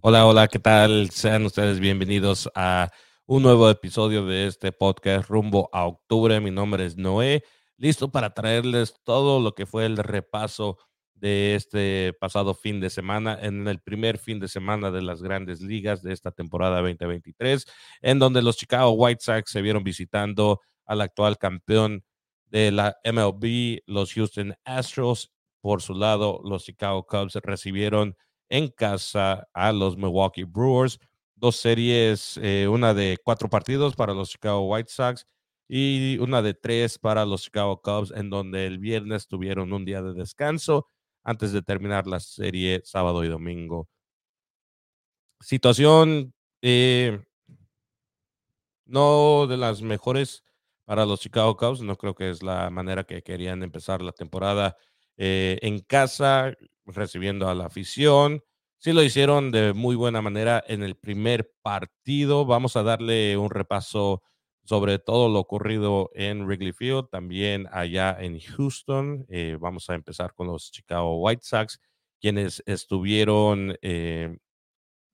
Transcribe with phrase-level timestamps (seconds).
[0.00, 1.10] Hola, hola, ¿qué tal?
[1.10, 2.92] Sean ustedes bienvenidos a
[3.26, 6.40] un nuevo episodio de este podcast rumbo a octubre.
[6.40, 7.42] Mi nombre es Noé,
[7.76, 10.78] listo para traerles todo lo que fue el repaso
[11.14, 15.62] de este pasado fin de semana, en el primer fin de semana de las grandes
[15.62, 17.66] ligas de esta temporada 2023,
[18.00, 22.04] en donde los Chicago White Sox se vieron visitando al actual campeón
[22.46, 25.32] de la MLB, los Houston Astros.
[25.60, 28.16] Por su lado, los Chicago Cubs recibieron
[28.48, 30.98] en casa a los Milwaukee Brewers.
[31.34, 35.26] Dos series, eh, una de cuatro partidos para los Chicago White Sox
[35.68, 40.02] y una de tres para los Chicago Cubs, en donde el viernes tuvieron un día
[40.02, 40.88] de descanso
[41.22, 43.88] antes de terminar la serie sábado y domingo.
[45.40, 47.20] Situación eh,
[48.86, 50.42] no de las mejores
[50.84, 54.76] para los Chicago Cubs, no creo que es la manera que querían empezar la temporada
[55.18, 56.56] eh, en casa,
[56.88, 58.42] recibiendo a la afición.
[58.78, 62.46] Sí lo hicieron de muy buena manera en el primer partido.
[62.46, 64.22] Vamos a darle un repaso
[64.68, 69.24] sobre todo lo ocurrido en Wrigley Field, también allá en Houston.
[69.30, 71.80] Eh, vamos a empezar con los Chicago White Sox,
[72.20, 74.36] quienes estuvieron eh,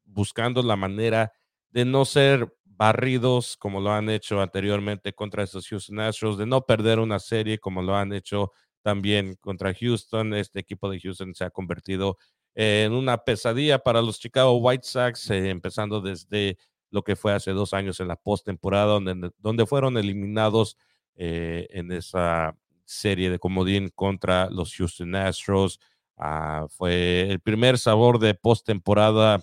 [0.05, 1.33] buscando la manera
[1.71, 6.63] de no ser barridos como lo han hecho anteriormente contra estos Houston Astros, de no
[6.63, 8.51] perder una serie como lo han hecho
[8.85, 10.35] también contra Houston.
[10.35, 12.19] Este equipo de Houston se ha convertido
[12.55, 16.59] en una pesadilla para los Chicago White Sox, eh, empezando desde
[16.91, 20.77] lo que fue hace dos años en la postemporada, donde, donde fueron eliminados
[21.17, 25.81] eh, en esa serie de comodín contra los Houston Astros.
[26.19, 29.41] Ah, fue el primer sabor de postemporada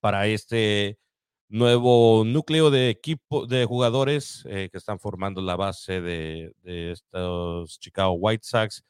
[0.00, 0.98] para este
[1.48, 8.12] nuevo núcleo de equipo de jugadores eh, que están formando la base de, estos Chicago
[8.14, 8.84] White Sox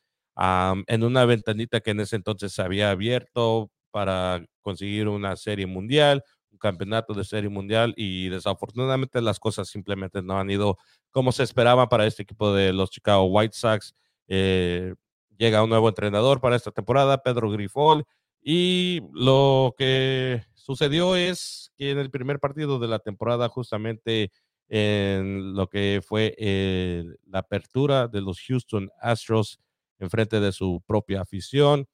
[0.87, 6.22] en una ventanita que en ese entonces se había abierto para conseguir una serie mundial,
[6.59, 10.78] campeonato de serie mundial y desafortunadamente las cosas simplemente no han ido
[11.11, 13.95] como se esperaba para este equipo de los Chicago White Sox.
[14.28, 14.95] Eh,
[15.39, 18.05] llega un nuevo entrenador para esta temporada, Pedro Grifol,
[18.43, 24.32] y lo que sucedió es que en el primer partido de la temporada, justamente
[24.69, 29.60] en lo que fue eh, la apertura de los Houston Astros
[30.00, 31.87] en frente de su propia afición,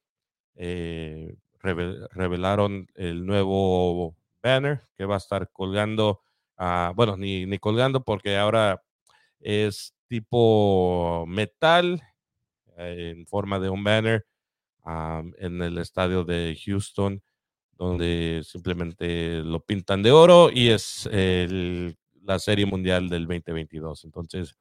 [0.55, 6.21] eh, revelaron el nuevo banner que va a estar colgando,
[6.57, 8.83] uh, bueno, ni, ni colgando porque ahora
[9.39, 12.01] es tipo metal
[12.75, 14.25] en forma de un banner
[15.37, 17.21] en el estadio de Houston,
[17.77, 21.09] donde simplemente lo pintan de oro y es
[22.21, 24.05] la serie mundial del 2022.
[24.05, 24.55] Entonces,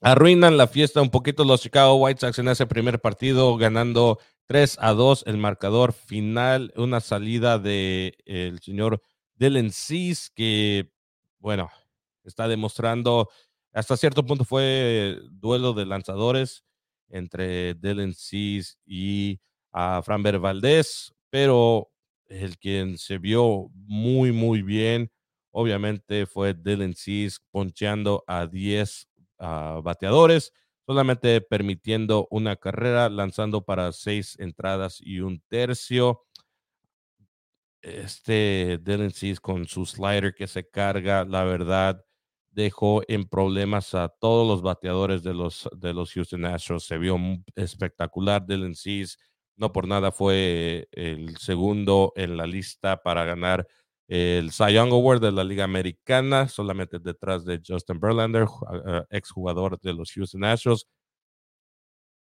[0.00, 4.78] arruinan la fiesta un poquito los Chicago White Sox en ese primer partido, ganando 3
[4.80, 9.00] a 2 el marcador final, una salida de el señor
[9.36, 10.90] Dylan Cease que,
[11.38, 11.70] bueno,
[12.24, 13.28] está demostrando,
[13.72, 16.64] hasta cierto punto fue duelo de lanzadores
[17.08, 19.40] entre Dylan Cease y
[19.70, 21.90] a Framber Valdez, pero
[22.26, 25.10] el quien se vio muy, muy bien,
[25.50, 29.08] obviamente fue Dylan Cease poncheando a 10
[29.38, 30.52] ah, bateadores
[30.86, 36.24] solamente permitiendo una carrera, lanzando para seis entradas y un tercio.
[37.80, 42.04] Este Dylan Cease con su slider que se carga, la verdad,
[42.50, 46.84] dejó en problemas a todos los bateadores de los, de los Houston Astros.
[46.84, 47.16] Se vio
[47.56, 49.16] espectacular Dylan Cease.
[49.56, 53.66] No por nada fue el segundo en la lista para ganar
[54.08, 58.46] el Cy Young Award de la Liga Americana, solamente detrás de Justin Verlander,
[59.10, 60.86] exjugador de los Houston Astros.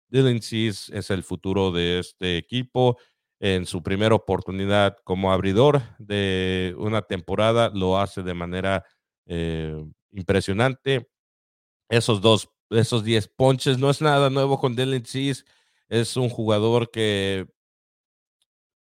[0.08, 2.98] Dylan Cease es el futuro de este equipo.
[3.40, 8.84] En su primera oportunidad como abridor de una temporada, lo hace de manera
[9.26, 9.74] eh,
[10.12, 11.08] impresionante.
[11.88, 15.44] Esos dos, esos 10 ponches, no es nada nuevo con Dylan Cease.
[15.92, 17.46] Es un jugador que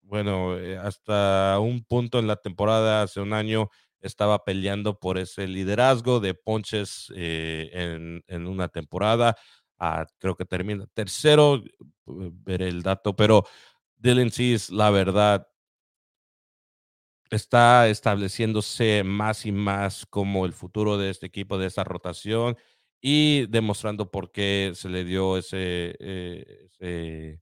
[0.02, 3.70] bueno, eh, hasta un punto en la temporada, hace un año,
[4.00, 9.36] estaba peleando por ese liderazgo de ponches eh, en, una temporada.
[9.78, 11.66] Ah, creo que termina tercero, eh,
[12.06, 13.46] veré el dato, pero
[13.98, 15.48] Dylan Cease, la verdad,
[17.30, 22.58] está estableciéndose más y más como el futuro de este equipo, de esa rotación
[23.02, 27.42] y demostrando por qué se le dio ese, ese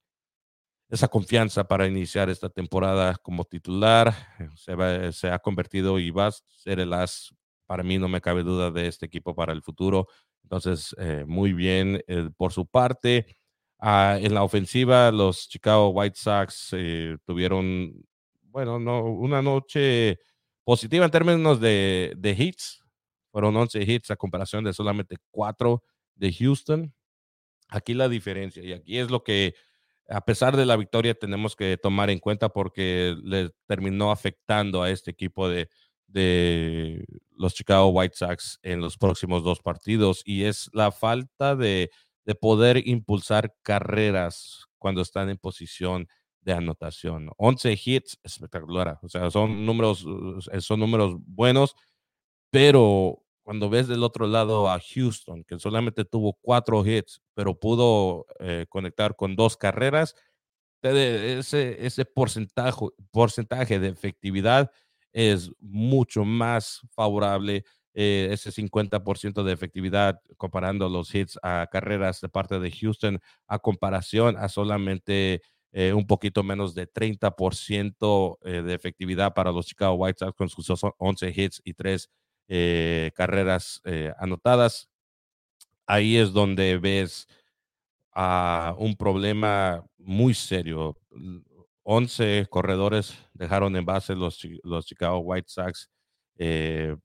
[0.89, 4.13] esa confianza para iniciar esta temporada como titular.
[4.56, 7.33] Se, se, ha convertido y va a ser el as,
[7.67, 10.07] para mí no me cabe duda, de este equipo para el futuro.
[10.44, 13.38] Entonces, eh, muy bien eh, por su parte.
[13.79, 17.94] Ah, en la ofensiva, los Chicago White Sox eh, tuvieron
[18.41, 20.17] bueno, no, una noche
[20.65, 22.83] positiva en términos de hits.
[23.31, 25.84] Fueron 11 hits a comparación de solamente 4
[26.16, 26.94] de Houston.
[27.70, 29.54] Aquí la diferencia, y aquí es lo que,
[30.10, 34.90] a pesar de la victoria, tenemos que tomar en cuenta porque le terminó afectando a
[34.90, 35.70] este equipo de,
[36.08, 41.92] de los Chicago White Sox en los próximos dos partidos, y es la falta de,
[42.26, 46.08] de poder impulsar carreras cuando están en posición
[46.42, 47.30] de anotación.
[47.38, 49.00] 11 hits, espectacular.
[49.04, 50.06] O sea, son números,
[50.60, 51.76] son números buenos,
[52.51, 58.28] pero cuando ves del otro lado a Houston, que solamente tuvo cuatro hits, pero pudo
[58.40, 60.16] eh, conectar con dos carreras,
[60.84, 64.72] ese, ese porcentaje, porcentaje de efectividad
[65.13, 67.66] es mucho más favorable.
[67.96, 73.57] Eh, ese 50% de efectividad comparando los hits a carreras de parte de Houston a
[73.57, 75.42] comparación a solamente
[75.72, 80.69] eh, un poquito menos de 30% de efectividad para los Chicago White Sox con sus
[81.00, 82.10] 11 hits y 3
[82.50, 84.90] eh, carreras eh, anotadas.
[85.86, 87.28] Ahí es donde ves
[88.12, 90.98] a un problema muy serio.
[91.84, 95.90] 11 corredores dejaron en base los, los Chicago White Sox.
[96.38, 96.96] Eh,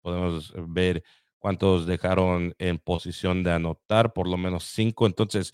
[0.00, 1.02] podemos ver
[1.38, 5.06] cuántos dejaron en posición de anotar, por lo menos cinco.
[5.06, 5.52] Entonces,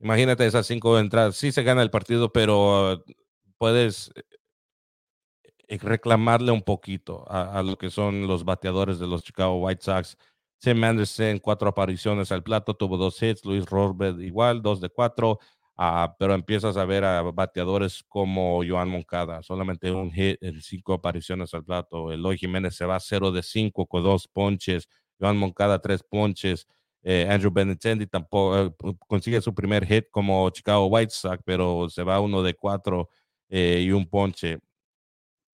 [0.00, 1.36] imagínate esas cinco entradas.
[1.36, 3.02] Sí se gana el partido, pero
[3.56, 4.12] puedes
[5.78, 10.16] reclamarle un poquito a, lo que son los bateadores de los Chicago White Sox.
[10.58, 15.38] Tim Anderson, cuatro apariciones al plato, tuvo dos hits, Luis Robert igual, dos de cuatro,
[15.76, 20.94] ah, pero empiezas a ver a bateadores como Joan Moncada, solamente un hit en cinco
[20.94, 22.10] apariciones al plato.
[22.10, 24.88] Eloy Jiménez se va cero de cinco con dos ponches,
[25.20, 26.66] Joan Moncada tres ponches.
[27.06, 32.02] Eh, Andrew Benintendi tampoco eh, consigue su primer hit como Chicago White Sox, pero se
[32.02, 33.10] va uno de cuatro
[33.50, 34.58] eh, y un ponche.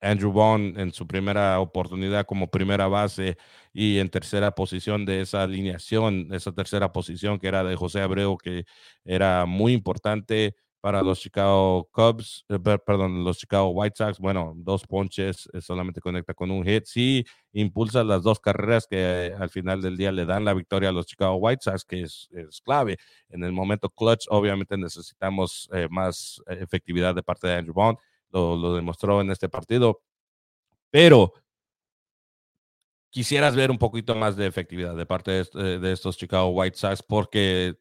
[0.01, 3.37] Andrew Bond en su primera oportunidad como primera base
[3.73, 8.37] y en tercera posición de esa alineación, esa tercera posición que era de José Abreu,
[8.39, 8.65] que
[9.05, 14.19] era muy importante para los Chicago Cubs, eh, perdón, los Chicago White Sox.
[14.19, 16.85] Bueno, dos ponches, eh, solamente conecta con un hit.
[16.87, 20.89] Sí, impulsa las dos carreras que eh, al final del día le dan la victoria
[20.89, 22.29] a los Chicago White Sox, que es,
[22.65, 22.97] clave.
[23.29, 27.99] En el momento clutch, obviamente necesitamos más efectividad de parte de Andrew Bond
[28.31, 30.03] lo, demostró en este partido,
[30.91, 31.35] pero
[33.11, 37.77] quisieras ver un poquito más de efectividad de parte de, estos Chicago White Sox porque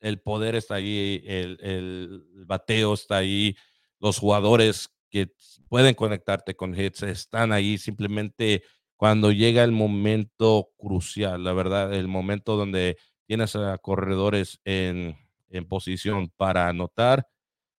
[0.00, 3.56] el poder está ahí, el, el, bateo está ahí,
[3.98, 5.32] los jugadores que
[5.68, 8.62] pueden conectarte con hits están ahí simplemente
[8.96, 15.16] cuando llega el momento crucial, la verdad, el momento donde tienes a corredores en,
[15.50, 17.28] en posición para anotar,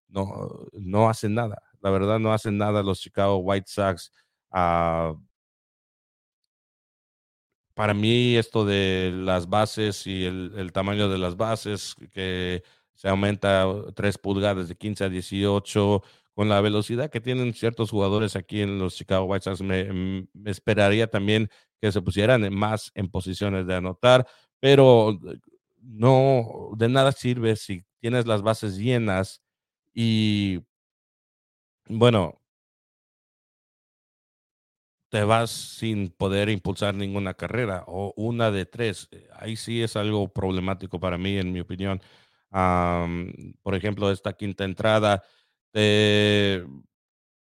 [0.08, 1.62] no, no hacen nada.
[1.88, 4.12] La verdad no hacen nada los Chicago White Sox.
[4.52, 5.16] Ah,
[7.74, 12.62] para mí esto de las bases y el, tamaño de las bases, que
[12.94, 13.66] se aumenta
[13.96, 16.04] 3 pulgadas de 15 a 18,
[16.34, 21.08] con la velocidad que tienen ciertos jugadores aquí en los Chicago White Sox, me, esperaría
[21.10, 24.28] también que se pusieran más en posiciones de anotar,
[24.60, 25.18] pero
[25.82, 29.42] no, de nada sirve si tienes las bases llenas
[29.94, 30.67] y
[31.90, 32.42] bueno,
[35.10, 39.08] te vas sin poder impulsar ninguna carrera o una de tres.
[39.12, 42.02] Eh, ahí sí es algo problemático para mí, en mi opinión.
[43.64, 45.24] por ejemplo, esta quinta entrada,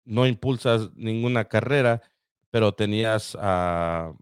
[0.05, 2.03] no impulsas ninguna carrera,
[2.51, 4.13] pero tenías a,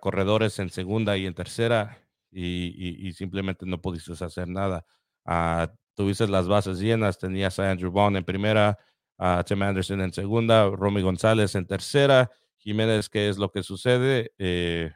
[0.00, 1.98] corredores en segunda y en tercera
[2.30, 4.84] y, simplemente no pudiste hacer nada.
[5.24, 8.78] Ah, tuviste las bases llenas, tenías a Andrew Bond en primera,
[9.18, 14.32] a Tim Anderson en segunda, Romy González en tercera, Jiménez, ¿qué es lo que sucede?
[14.38, 14.92] Eh,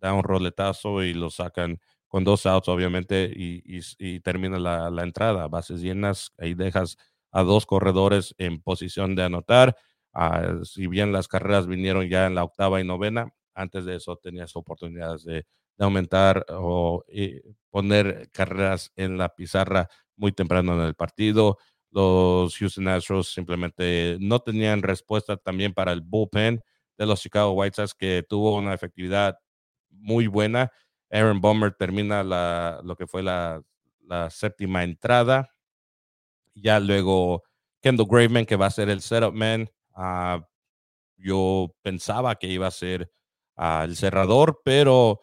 [0.00, 5.48] da un roletazo y lo sacan con dos outs, obviamente, y, termina la, la, entrada,
[5.48, 6.96] bases llenas, ahí dejas
[7.30, 9.76] a dos corredores en posición de anotar.
[10.12, 14.16] Ah, si bien las carreras vinieron ya en la octava y novena, antes de eso
[14.16, 15.46] tenías oportunidades de,
[15.84, 21.58] aumentar o eh, poner carreras en la pizarra muy temprano en el partido.
[21.90, 26.62] Los Houston Astros simplemente no tenían respuesta también para el bullpen
[26.96, 29.38] de los Chicago White Sox, que tuvo una efectividad
[29.90, 30.70] muy buena.
[31.10, 33.62] Aaron Bomber termina la, lo que fue la,
[34.00, 35.50] la séptima entrada.
[36.54, 37.42] Ya luego
[37.80, 39.68] Kendall Graveman, que va a ser el setup man.
[39.94, 40.46] Ah,
[41.16, 43.10] yo pensaba que iba a ser
[43.56, 45.20] ah, el cerrador, pero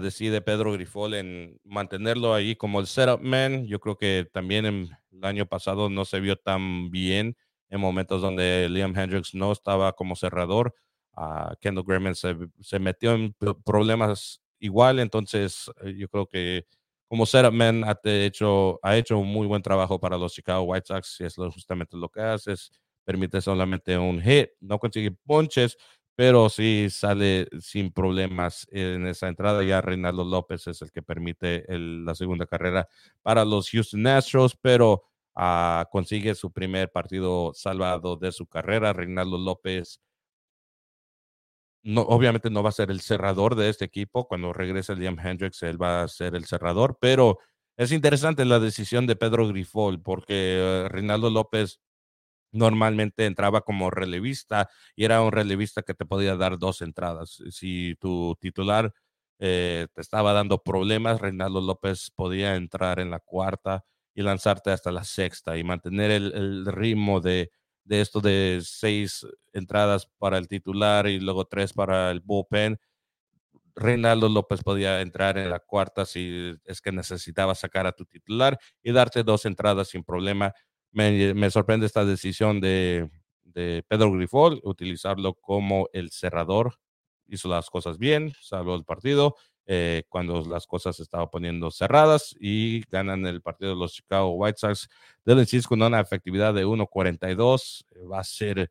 [0.00, 3.66] decide Pedro Grifol en mantenerlo ahí como el setup man.
[3.66, 7.36] Yo creo que también El año pasado no se vio tan bien
[7.70, 10.74] en momentos donde Liam Hendricks no estaba como cerrador.
[11.16, 13.34] Uh, Kendall Grayman se, metió en
[13.64, 16.64] problemas igual, entonces eh, yo creo que
[17.08, 21.20] como setupman ha hecho, ha hecho un muy buen trabajo para los Chicago White Sox
[21.20, 22.70] y es justamente lo que hace, es,
[23.04, 25.76] permite solamente un hit, no consigue ponches,
[26.18, 29.62] pero sí sale sin problemas en esa entrada.
[29.62, 32.88] Ya Reinaldo López es el que permite la segunda carrera
[33.22, 35.04] para los Houston Astros, pero
[35.36, 38.92] uh, consigue su primer partido salvado de su carrera.
[38.92, 40.00] Reinaldo López
[41.84, 44.26] no, obviamente no va a ser el cerrador de este equipo.
[44.26, 47.38] Cuando regrese Liam Hendricks, él va a ser el cerrador, pero
[47.76, 51.78] es interesante la decisión de Pedro Grifol porque uh, Reinaldo López
[52.52, 57.42] normalmente entraba como relevista y era un relevista que te podía dar dos entradas.
[57.50, 58.92] Si tu titular
[59.38, 64.90] eh, te estaba dando problemas, Reinaldo López podía entrar en la cuarta y lanzarte hasta
[64.90, 67.52] la sexta y mantener el, ritmo de,
[67.84, 72.80] de, esto de seis entradas para el titular y luego tres para el bullpen.
[73.76, 78.58] Reinaldo López podía entrar en la cuarta si es que necesitaba sacar a tu titular
[78.82, 80.52] y darte dos entradas sin problema
[80.98, 83.08] me, sorprende esta decisión de,
[83.88, 86.74] Pedro Grifol, utilizarlo como el cerrador.
[87.26, 89.36] Hizo las cosas bien, salvó el partido
[89.66, 94.88] eh, cuando las cosas estaban poniendo cerradas y ganan el partido los Chicago White Sox.
[95.24, 98.70] Dylan con una efectividad de 1.42 va a ser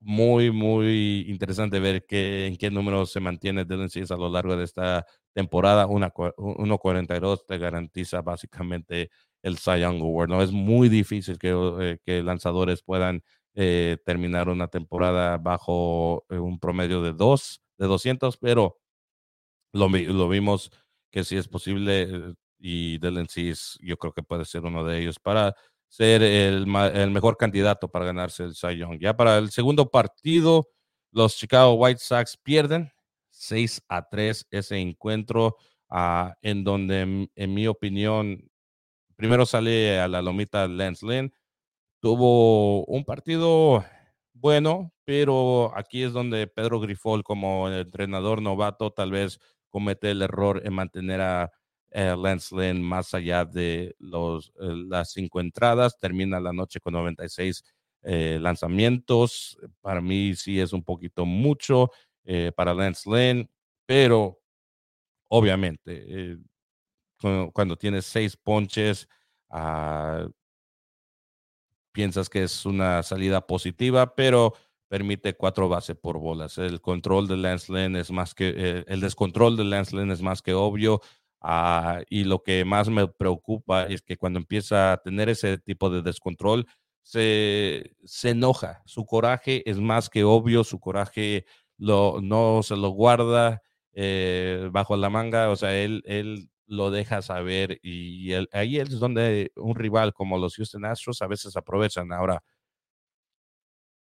[0.00, 4.64] muy, muy interesante ver que, en qué número se mantiene Dylan a lo largo de
[4.64, 5.86] esta temporada.
[5.86, 9.10] 1.42 te garantiza básicamente
[9.42, 10.28] el Cy Young Award.
[10.28, 10.42] ¿no?
[10.42, 13.22] Es muy difícil que, eh, que lanzadores puedan
[13.54, 18.78] eh, terminar una temporada bajo eh, un promedio de, dos, de 200, pero
[19.72, 20.70] lo, lo vimos
[21.10, 23.26] que sí es posible y Dylan
[23.80, 25.54] yo creo que puede ser uno de ellos para
[25.88, 28.98] ser el, el, mejor candidato para ganarse el Cy Young.
[29.00, 30.68] Ya para el segundo partido,
[31.10, 32.92] los Chicago White Sox pierden
[33.30, 35.56] 6 a 3 ese encuentro,
[35.90, 38.49] uh, en donde, en, mi opinión,
[39.20, 41.30] primero sale a la lomita Lance Lynn.
[42.00, 43.84] Tuvo un partido
[44.32, 50.62] bueno, pero aquí es donde Pedro Grifol, como entrenador novato, tal vez comete el error
[50.64, 51.52] en mantener a
[51.90, 55.98] eh, Lance Lynn más allá de los, eh, las cinco entradas.
[55.98, 57.62] Termina la noche con 96
[58.02, 59.58] eh, lanzamientos.
[59.82, 61.90] Para mí sí es un poquito mucho
[62.56, 63.50] para Lance Lynn,
[63.86, 64.40] pero
[65.28, 66.38] obviamente
[67.20, 69.08] cuando, tienes seis ponches,
[69.50, 70.28] ah,
[71.92, 74.54] piensas que es una salida positiva, pero
[74.88, 76.58] permite cuatro bases por bolas.
[76.58, 80.42] El control de Lance Lynn es más que, el descontrol de Lance Lynn es más
[80.42, 81.00] que obvio.
[81.40, 85.90] Ah, y lo que más me preocupa es que cuando empieza a tener ese tipo
[85.90, 86.66] de descontrol,
[87.02, 88.82] se, se enoja.
[88.84, 91.46] Su coraje es más que obvio, su coraje
[91.78, 93.62] no se lo guarda
[93.92, 99.74] eh, bajo la manga, o sea, él lo deja saber y ahí es donde un
[99.74, 102.12] rival como los Houston Astros a veces aprovechan.
[102.12, 102.42] Ahora,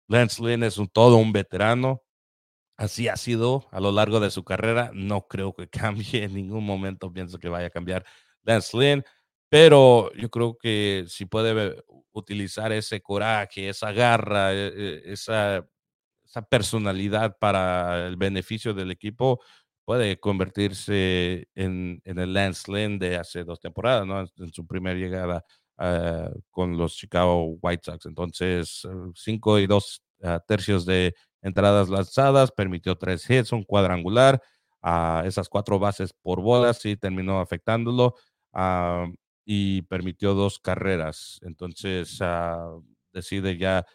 [0.09, 2.03] Lance Lynn es un, todo un veterano,
[2.77, 4.91] Así ha sido a lo largo de su carrera.
[4.95, 5.69] No creo que
[6.19, 7.13] cambie en ningún momento.
[7.13, 8.05] Pienso que vaya a cambiar
[8.43, 9.05] Lance Lynn.
[9.49, 11.83] Pero yo creo que si puede
[12.13, 15.65] utilizar ese coraje, esa garra, e, e, esa,
[16.25, 19.41] esa personalidad para el beneficio del equipo,
[19.85, 24.21] puede convertirse en, el Lance Lynn de hace dos temporadas, ¿no?
[24.21, 25.45] En su primera llegada
[25.79, 28.07] ah, con los Chicago White Sox.
[28.07, 34.41] Entonces, cinco y dos ah, tercios de entradas lanzadas, permitió tres hits, un cuadrangular,
[34.87, 38.15] a esas cuatro bases por bolas, sí terminó afectándolo
[38.53, 39.07] ah,
[39.45, 41.39] y permitió dos carreras.
[41.43, 42.71] Entonces ah,
[43.13, 43.87] decide ya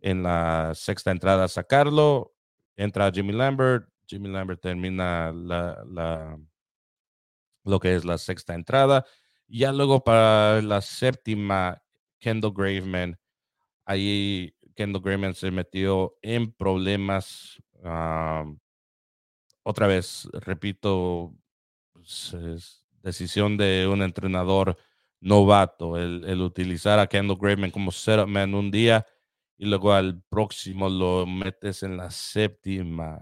[0.00, 2.32] en la sexta entrada sacarlo,
[2.76, 6.36] entra Jimmy Lambert, Jimmy Lambert termina la,
[7.64, 9.06] lo que es la sexta entrada.
[9.46, 11.80] Ya luego para la séptima,
[12.18, 13.18] Kendall Graveman,
[13.84, 17.62] ahí Kendall Grayman se metió en problemas.
[19.62, 21.34] otra vez, repito,
[21.92, 24.76] pues, decisión de un entrenador
[25.20, 29.06] novato, el, utilizar a Kendall Grayman como setupman un día
[29.58, 33.20] y luego al próximo lo metes en la séptima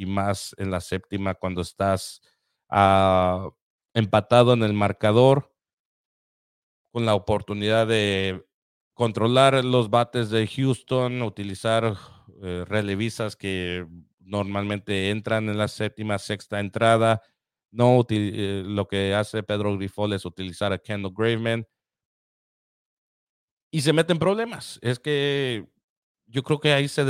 [0.00, 2.22] y más en la séptima cuando estás
[2.70, 3.50] ah,
[3.92, 5.54] empatado en el marcador
[6.90, 8.42] con la oportunidad de
[8.94, 11.98] controlar los bates de Houston, utilizar
[12.42, 13.86] eh, relevisas que
[14.18, 17.20] normalmente entran en la séptima, sexta entrada.
[17.70, 21.66] No eh, lo que hace Pedro Grifol es utilizar a Kendall Graveman.
[23.70, 24.78] y se meten problemas.
[24.80, 25.66] Es que
[26.26, 27.04] yo creo que ahí se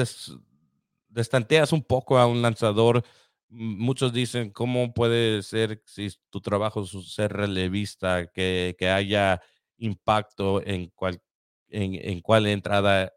[1.10, 3.04] destanteas un poco a un lanzador.
[3.48, 9.42] Muchos dicen, ¿cómo puede ser si tu trabajo es ser relevista, que, que haya
[9.78, 11.20] impacto en cual,
[11.68, 13.12] en, en cuál entrada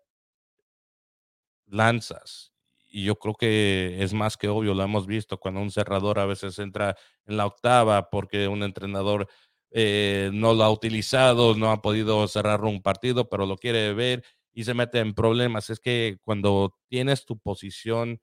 [1.68, 2.54] lanzas?
[2.94, 6.28] y yo creo que es más que obvio, lo hemos visto cuando un cerrador a
[6.28, 6.96] veces entra
[7.26, 9.28] en la octava porque un entrenador
[9.72, 14.24] eh, no lo ha utilizado, no ha podido cerrar un partido, pero lo quiere ver
[14.54, 15.70] y se mete en problemas.
[15.70, 18.22] Es que cuando tienes tu posición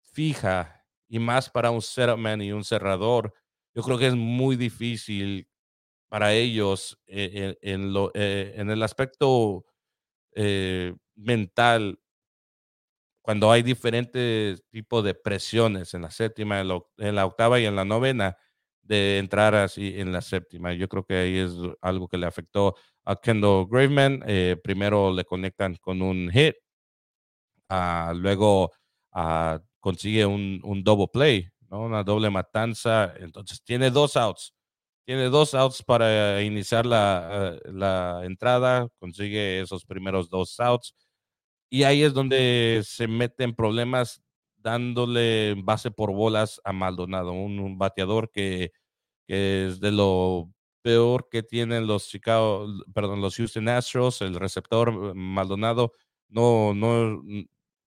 [0.00, 3.34] fija y más para un settlement y un cerrador,
[3.74, 5.48] yo creo que es muy difícil
[6.08, 9.64] para ellos eh, en, lo, eh, en el aspecto
[11.14, 11.98] mental
[13.22, 17.84] cuando hay diferentes tipos de presiones en la séptima, en, la octava y en la
[17.84, 18.36] novena,
[18.82, 20.74] de entrar así en la séptima.
[20.74, 24.22] Yo creo que ahí es algo que le afectó a Kendall Graveman.
[24.26, 26.54] Eh, primero le conectan con un hit,
[27.70, 28.70] uh, luego
[29.14, 33.14] uh, consigue un, un, double play, una doble matanza.
[33.18, 34.54] Entonces tiene dos outs.
[35.04, 40.94] Tiene dos outs para iniciar la, la entrada, consigue esos primeros dos outs
[41.72, 44.22] y ahí es donde se meten problemas
[44.58, 48.72] dándole base por bolas a Maldonado, un, bateador que,
[49.26, 55.92] es de lo peor que tienen los Chicago, perdón, los Houston Astros, el receptor Maldonado
[56.28, 57.22] no, no,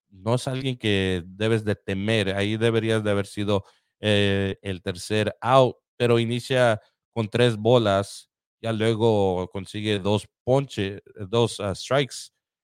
[0.10, 2.36] no es alguien que debes de temer.
[2.36, 3.65] Ahí deberías de haber sido
[3.99, 6.81] eh, el tercer out, pero inicia
[7.13, 8.29] con tres bolas,
[8.62, 12.15] ya luego consigue dos ponches, dos ah, strikes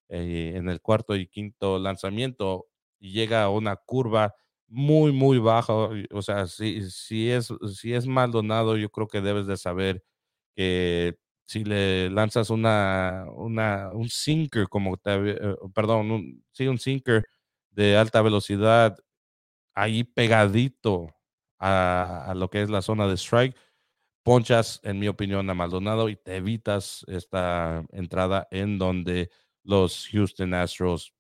[0.10, 2.68] eh, en el cuarto y quinto lanzamiento
[3.00, 4.36] y llega a una curva
[4.68, 5.74] muy, muy baja.
[6.12, 10.04] O sea, si, si, es, si es Maldonado, yo creo que debes de saber
[10.56, 17.26] que si le lanzas una, una un sinker, como eh, perdón, un, sí, un sinker
[17.72, 18.98] de alta velocidad
[19.76, 21.16] ahí pegadito
[21.60, 23.56] a, a, lo que es la zona de strike,
[24.24, 29.32] ponchas, en mi opinión, a Maldonado y te evitas esta entrada en donde
[29.64, 31.14] los Houston Astros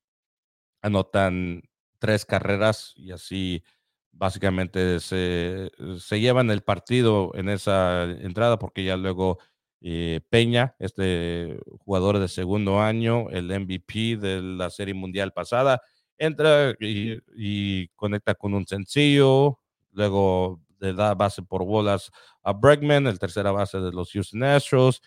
[0.81, 1.63] anotan
[1.99, 3.63] tres carreras y así
[4.11, 9.39] básicamente se, se llevan el partido en esa entrada porque ya luego
[9.83, 15.81] eh, Peña, este jugador de segundo año, el MVP de la Serie Mundial pasada,
[16.19, 19.57] entra y, conecta con un sencillo,
[19.91, 22.11] luego le da base por bolas
[22.43, 25.01] a Bregman, el tercera base de los Houston Astros,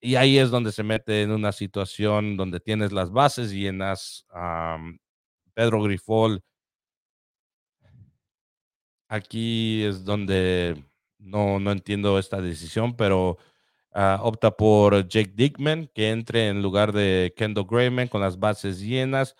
[0.00, 4.26] y ahí es donde se mete en una situación donde tienes las bases llenas.
[5.54, 6.42] Pedro Grifol,
[9.08, 10.84] aquí es donde
[11.18, 13.38] no, no entiendo esta decisión, pero
[13.92, 18.80] ah, opta por Jake Dickman, que entre en lugar de Kendall Grayman con las bases
[18.80, 19.34] llenas.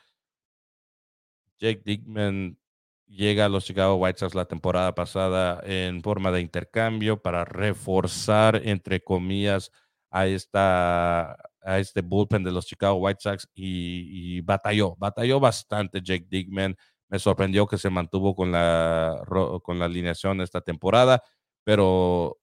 [1.59, 2.59] Jake Dickman
[3.07, 8.61] llega a los Chicago White Sox la temporada pasada en forma de intercambio para reforzar,
[8.65, 9.71] entre comillas,
[10.11, 16.27] a, esta, a este bullpen de los Chicago White Sox y, batalló, batalló bastante Jake
[16.29, 16.77] Digman.
[17.09, 19.23] Me sorprendió que se mantuvo con la,
[19.63, 21.23] con la alineación esta temporada,
[21.65, 22.39] pero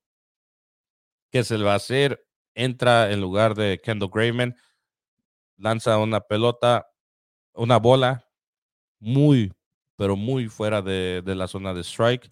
[1.31, 2.25] ¿qué se le va a hacer?
[2.55, 4.55] Entra en lugar de Kendall Grayman,
[5.57, 6.87] lanza una pelota,
[7.55, 8.27] una bola
[8.99, 9.53] muy,
[9.97, 12.29] pero muy fuera de, de la zona de strike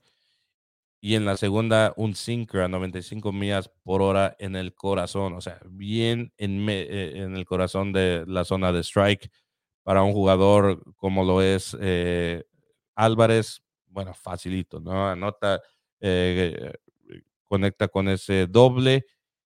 [1.04, 5.42] y en la segunda un sinker a 95 millas por hora en el corazón, o
[5.42, 9.32] sea, bien en, eh, en el corazón de la zona de strike
[9.84, 12.44] para un jugador como lo es eh,
[12.96, 15.10] Álvarez, bueno, facilito, ¿no?
[15.10, 15.62] Anota,
[16.00, 16.74] eh,
[17.48, 19.06] conecta con ese doble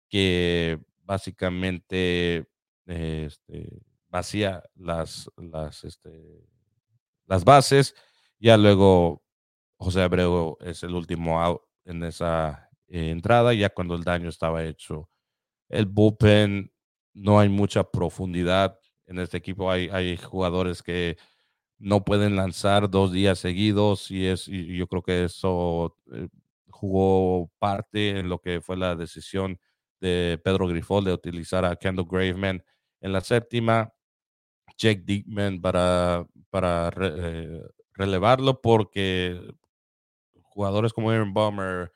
[0.10, 2.48] que básicamente
[2.86, 6.48] este, vacía las, las, este,
[7.26, 7.96] las bases,
[8.40, 9.24] ya luego
[9.78, 14.64] José Abreu es el último out en esa eh, entrada, ya cuando el daño estaba
[14.64, 15.10] hecho.
[15.70, 16.72] El bullpen,
[17.14, 19.72] no hay mucha profundidad en este equipo.
[19.72, 21.18] Hay, hay jugadores que
[21.78, 26.30] no pueden lanzar dos días seguidos y, es, y yo creo que eso eh,
[26.70, 29.60] jugó parte en lo que fue la decisión
[30.00, 32.64] de Pedro Grifol de utilizar a Kendall Graveman
[33.02, 33.94] en la séptima,
[34.78, 37.62] Jake Dickman para, para eh,
[37.94, 39.40] relevarlo porque
[40.44, 41.92] jugadores como Aaron Bummer,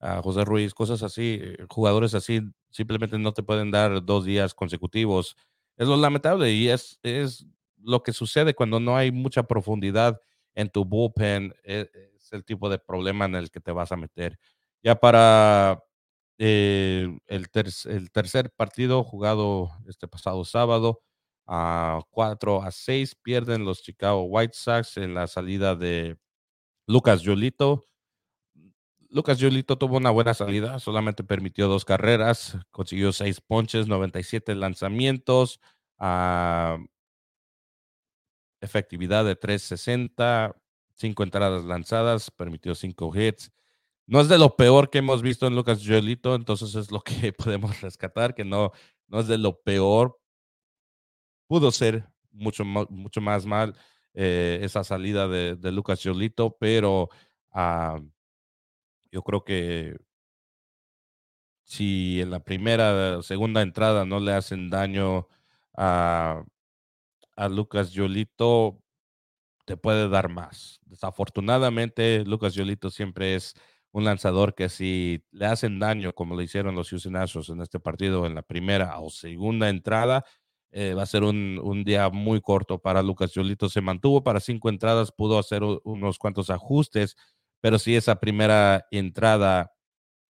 [0.00, 2.40] a José Ruiz, cosas así, eh, jugadores así
[2.70, 5.36] simplemente no te pueden dar dos días consecutivos.
[5.76, 7.46] Es lo lamentable y es, es
[7.82, 10.20] lo que sucede cuando no hay mucha profundidad
[10.54, 11.54] en tu bullpen.
[11.64, 14.38] E, es, el tipo de problema en el que te vas a meter.
[14.82, 15.80] Ya para
[16.38, 17.48] eh, el,
[17.84, 21.02] el tercer partido jugado este pasado sábado,
[21.46, 23.14] a 4 a 6.
[23.22, 26.18] Pierden los Chicago White Sox en la salida de
[26.86, 27.84] Lucas Yolito.
[29.16, 35.58] Lucas Yolito tuvo una buena salida, solamente permitió dos carreras, consiguió seis ponches, 97 lanzamientos,
[35.98, 36.84] uh,
[38.60, 40.54] efectividad de 360,
[40.96, 43.50] cinco entradas lanzadas, permitió cinco hits.
[44.06, 47.32] No es de lo peor que hemos visto en Lucas Yolito, entonces es lo que
[47.32, 48.72] podemos rescatar, que no,
[49.06, 50.20] no es de lo peor.
[51.48, 53.74] Pudo ser mucho, mucho más mal
[54.12, 57.08] eh, esa salida de, Lucas Yolito, pero
[57.54, 58.15] uh,
[59.10, 59.96] yo creo que
[61.64, 65.28] si en la primera, segunda entrada no le hacen daño
[65.76, 66.44] a,
[67.36, 68.78] a Lucas Yolito,
[69.66, 70.80] te puede dar más.
[70.86, 73.54] Desafortunadamente, Lucas Yolito siempre es
[73.92, 77.80] un lanzador que si le hacen daño, como le hicieron los Houston Astros en este
[77.80, 80.24] partido, en la primera o segunda entrada,
[80.70, 83.68] eh, va a ser un, un, día muy corto para Lucas Yolito.
[83.68, 87.16] Se mantuvo para cinco entradas, pudo hacer unos cuantos ajustes,
[87.66, 89.72] pero si esa primera entrada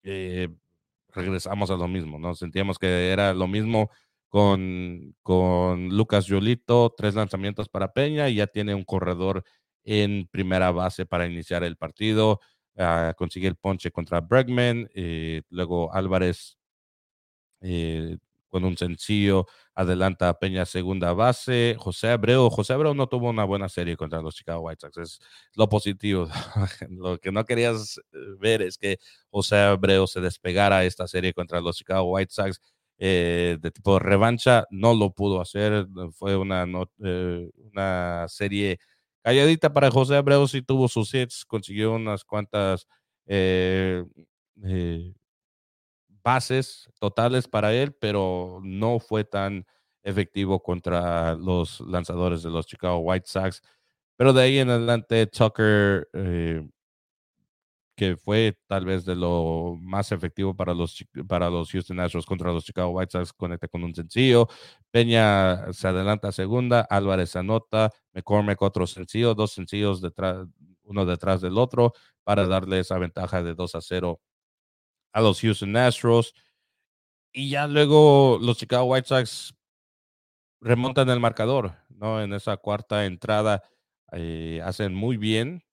[0.04, 0.48] eh,
[1.08, 2.36] regresamos a lo mismo, ¿no?
[2.36, 3.90] Sentíamos que era lo mismo
[4.28, 9.42] con, con Lucas Yolito, tres lanzamientos para Peña y ya tiene un corredor
[9.82, 12.38] en primera base para iniciar el partido.
[12.76, 16.56] Uh, consigue el ponche contra Bregman, eh, luego Álvarez
[17.60, 21.76] eh, con un sencillo adelanta Peña segunda base.
[21.78, 25.18] José Abreu, José Abreu no tuvo una buena serie contra los Chicago White Sox, es
[25.54, 26.28] lo positivo.
[26.90, 28.98] lo que no querías eh, ver es que
[29.30, 32.60] José Abreu se despegara esta serie contra los Chicago White Sox.
[32.98, 38.78] Eh, de tipo revancha, no lo pudo hacer, fue una, no, eh, una serie
[39.22, 42.86] calladita para José Abreu, sí tuvo sus hits, consiguió unas cuantas
[43.26, 44.04] eh,
[44.64, 45.12] eh,
[46.26, 49.64] bases totales para él, pero no fue tan
[50.02, 53.62] efectivo contra los lanzadores de los Chicago White Sox.
[54.16, 56.68] Pero de ahí en adelante, Tucker, eh,
[57.96, 62.52] que fue tal vez de lo más efectivo para los, para los Houston Astros contra
[62.52, 64.48] los Chicago White Sox, conecta con un sencillo.
[64.90, 70.46] Peña se adelanta a segunda, Álvarez anota, McCormick otro sencillo, dos sencillos detrás,
[70.82, 71.92] uno detrás del otro,
[72.24, 74.20] para darle esa ventaja de 2 a 0
[75.16, 76.34] a los Houston Astros.
[77.32, 79.54] Y ya luego los Chicago White Sox
[80.60, 82.22] remontan el marcador, ¿no?
[82.22, 83.62] En esa cuarta entrada
[84.12, 85.64] eh, hacen muy bien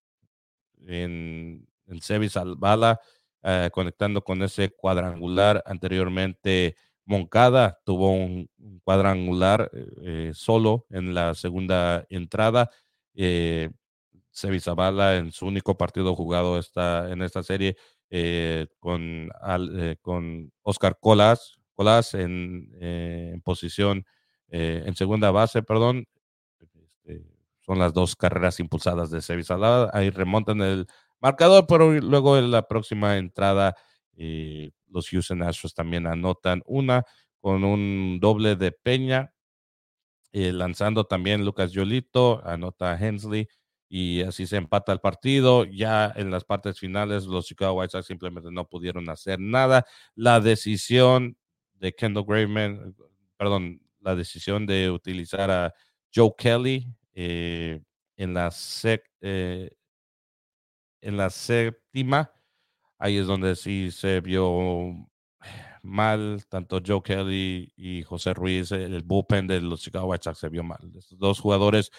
[0.88, 3.01] en, en Sevi Salvala,
[3.43, 6.77] eh, conectando con ese cuadrangular anteriormente.
[7.03, 8.49] Moncada tuvo un,
[8.86, 9.69] cuadrangular
[10.03, 12.69] eh, solo en la segunda entrada.
[13.13, 13.69] Eh,
[14.32, 17.75] Sevi Zavala en su único partido jugado esta, en esta serie
[18.15, 24.06] eh, con, al, eh, con Oscar Colas, Colas en, eh, en posición,
[24.49, 26.06] en segunda base, perdón.
[26.60, 27.26] Este,
[27.62, 29.89] son las dos carreras impulsadas de Sevisalada.
[29.95, 30.86] Ahí remontan el
[31.19, 33.76] marcador, pero luego en la próxima entrada
[34.15, 37.04] los Houston Astros también anotan una
[37.39, 39.34] con un doble de Peña,
[40.34, 43.47] lanzando también Lucas Yolito, anota Hensley
[43.95, 45.65] y así se empata el partido.
[45.65, 49.86] Ya en las partes finales, los Chicago White Sox simplemente no pudieron hacer nada.
[50.15, 51.38] La decisión
[51.75, 52.95] de Kendall Graveman,
[53.38, 55.75] perdón, la decisión de utilizar a
[56.12, 57.84] Joe Kelly eh,
[58.17, 58.51] en, la
[59.21, 59.69] eh,
[61.01, 62.32] en la séptima,
[62.97, 65.08] ahí es donde sí se vio
[65.84, 70.49] mal, tanto Joe Kelly y José Ruiz, el bullpen de los Chicago White Sox se
[70.49, 70.79] vio mal.
[70.97, 71.91] Estos dos jugadores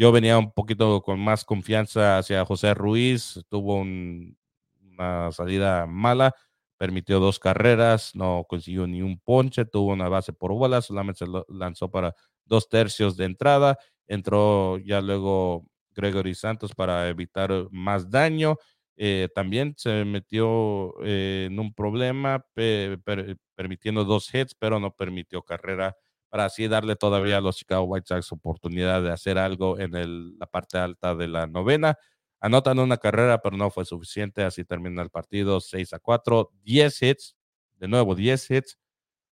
[0.00, 4.34] yo venía un poquito con más confianza hacia José Ruiz, tuvo un,
[4.80, 6.34] una salida mala,
[6.78, 11.30] permitió dos carreras, no consiguió ni un ponche, tuvo una base por bola, solamente se
[11.48, 12.14] lanzó para
[12.46, 18.56] dos tercios de entrada, entró ya luego Gregory Santos para evitar más daño.
[18.96, 25.42] Eh, también se metió en un problema, per, per, permitiendo dos hits, pero no permitió
[25.42, 25.94] carrera
[26.30, 30.46] para así darle todavía a los Chicago White Sox oportunidad de hacer algo en la
[30.46, 31.98] parte alta de la novena.
[32.40, 34.44] Anotan una carrera, pero no fue suficiente.
[34.44, 37.36] Así termina el partido 6 a 4, 10 hits,
[37.74, 38.78] de nuevo 10 hits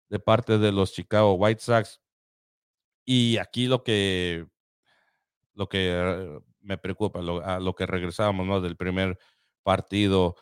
[0.10, 2.02] de parte de los Chicago White Sox.
[3.06, 4.48] Y aquí lo que,
[5.54, 9.18] lo que me preocupa, lo, a lo que regresábamos del primer
[9.64, 10.36] partido,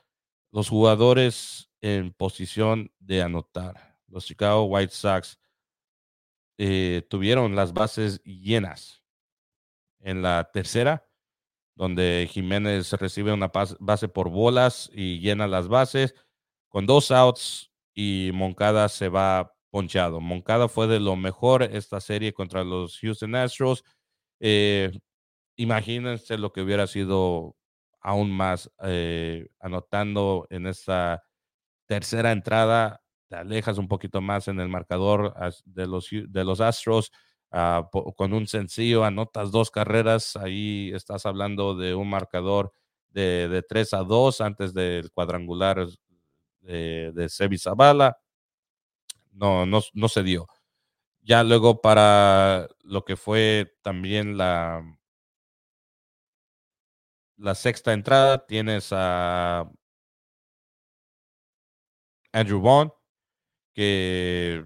[0.52, 4.00] los jugadores en posición de anotar.
[4.08, 5.38] Los Chicago White Sox
[6.58, 9.04] eh, tuvieron las bases llenas.
[10.00, 11.08] En la tercera,
[11.76, 16.16] donde Jiménez recibe una base por bolas y llena las bases,
[16.70, 20.22] con dos outs y Moncada se va ponchado.
[20.22, 23.84] Moncada fue de lo mejor esta serie contra los Houston Astros.
[24.40, 24.92] Eh,
[25.58, 27.56] imagínense lo que hubiera sido
[28.02, 31.24] aún más eh, anotando en esta
[31.88, 33.02] tercera entrada.
[33.36, 35.34] Alejas un poquito más en el marcador
[35.66, 37.12] de los, de los Astros.
[37.52, 40.36] Ah, con un sencillo anotas dos carreras.
[40.36, 42.72] Ahí estás hablando de un marcador
[43.10, 45.88] de, de 3 a 2 antes del cuadrangular
[46.62, 48.18] de, de Sebi Zavala.
[49.32, 50.48] No, no, no se dio.
[51.22, 54.84] Ya luego para lo que fue también la,
[57.38, 59.70] la sexta entrada, tienes a
[62.32, 62.92] Andrew Vaughn,
[63.76, 64.66] que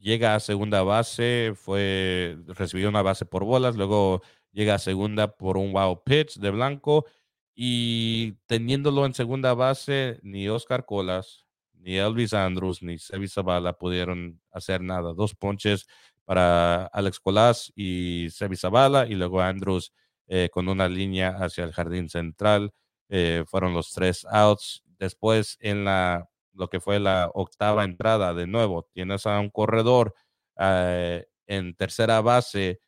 [0.00, 4.20] llega a segunda base, fue, recibió una base por bolas, luego
[4.52, 7.06] llega a segunda por un wow pitch de blanco
[7.54, 14.40] y teniéndolo en segunda base, ni Oscar Colas, ni Elvis Andrews, ni Sevi Zavala pudieron
[14.50, 15.14] hacer nada.
[15.14, 15.86] Dos ponches
[16.24, 19.92] para Alex Colas y Sevi Zavala y luego Andrews
[20.26, 22.72] eh, con una línea hacia el jardín central.
[23.08, 24.82] Eh, fueron los tres outs.
[24.98, 30.14] Después en la lo que fue la octava entrada de nuevo, tienes a un corredor
[30.58, 32.80] eh, en tercera base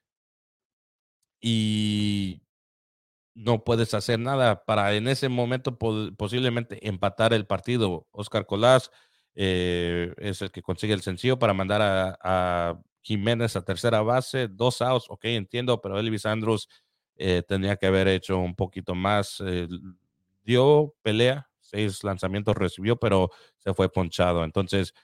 [1.40, 2.42] y
[3.34, 8.06] no puedes hacer nada para en ese momento posiblemente empatar el partido.
[8.10, 8.90] Oscar Colás
[9.34, 11.80] eh, es el que consigue el sencillo para mandar
[12.20, 16.68] a, Jiménez a tercera base, dos outs, ok, entiendo, pero Elvis Andrews
[17.16, 19.42] eh, tenía que haber hecho un poquito más.
[19.46, 19.68] Eh,
[20.42, 24.44] dio pelea, seis lanzamientos recibió, pero se fue ponchado.
[24.44, 24.94] Entonces,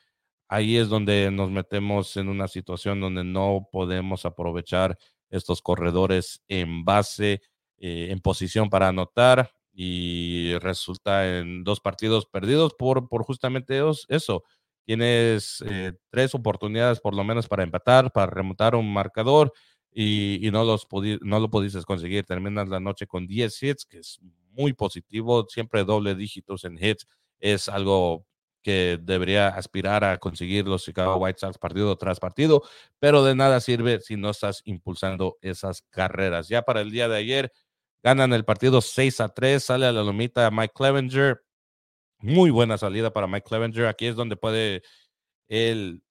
[0.49, 4.99] ahí es donde nos metemos en una situación donde no podemos aprovechar
[5.31, 7.43] estos corredores en base
[7.79, 14.45] eh, en posición para anotar y resulta en dos partidos perdidos por, por justamente eso.
[14.87, 19.53] Tienes eh, tres oportunidades por lo menos para empatar, para remontar un marcador
[19.93, 20.87] y, no, los
[21.23, 22.25] no lo pudiste conseguir.
[22.25, 24.21] Terminas la noche con 10 hits, que es
[24.57, 25.47] muy positivo.
[25.49, 27.07] Siempre doble dígitos en hits
[27.41, 28.27] es algo
[28.63, 32.63] que debería aspirar a conseguir los Chicago White Sox partido tras partido,
[32.99, 36.49] pero de nada sirve si no estás impulsando esas carreras.
[36.49, 37.53] Ya para el día de ayer,
[38.07, 39.65] Ganan el partido 6 a 3.
[39.65, 41.43] Sale a la lomita Mike Clevenger.
[42.21, 43.87] Muy buena salida para Mike Clevenger.
[43.87, 44.83] Aquí es donde puede
[45.49, 46.05] él,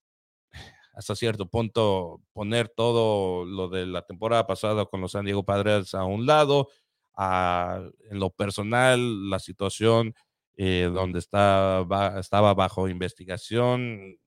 [0.92, 5.94] hasta cierto punto, poner todo lo de la temporada pasada con los San Diego Padres
[5.94, 6.68] a un lado.
[7.16, 10.14] En lo personal, la situación
[10.56, 11.86] eh, donde está,
[12.18, 14.18] estaba bajo investigación.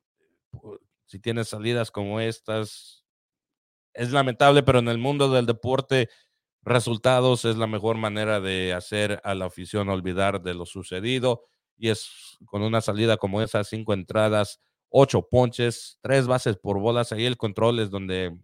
[1.05, 3.05] Si tienes salidas como estas,
[3.93, 6.09] es lamentable, pero en el mundo del deporte
[6.61, 11.45] resultados es la mejor manera de hacer a la afición olvidar de lo sucedido.
[11.77, 17.11] Y es con una salida como esa, cinco entradas, ocho ponches, tres bases por bolas.
[17.11, 18.37] Ahí el control es donde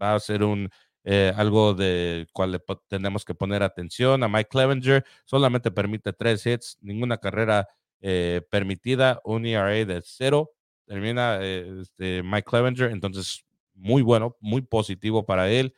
[0.00, 0.70] va a ser un
[1.08, 4.24] eh, algo de cual tenemos que poner atención.
[4.24, 7.68] A Mike Clevenger solamente permite tres hits, ninguna carrera
[8.00, 10.50] eh, permitida, un ERA de cero.
[10.84, 15.76] Termina eh, este, Mike Clevenger, entonces muy bueno, muy positivo para él.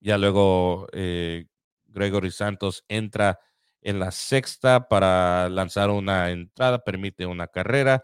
[0.00, 0.88] Ya luego
[1.86, 3.38] Gregory Santos entra
[3.80, 8.02] en la sexta para lanzar una entrada, permite una carrera.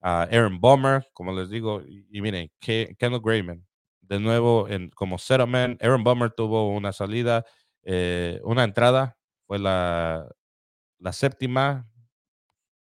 [0.00, 3.67] a Aaron Bomber, como les digo, y, miren, Kendall Grayman,
[4.08, 5.82] de nuevo como settlement.
[5.82, 7.44] Aaron Bomber tuvo una salida,
[7.82, 10.28] eh, una entrada, fue la,
[10.98, 11.88] la séptima,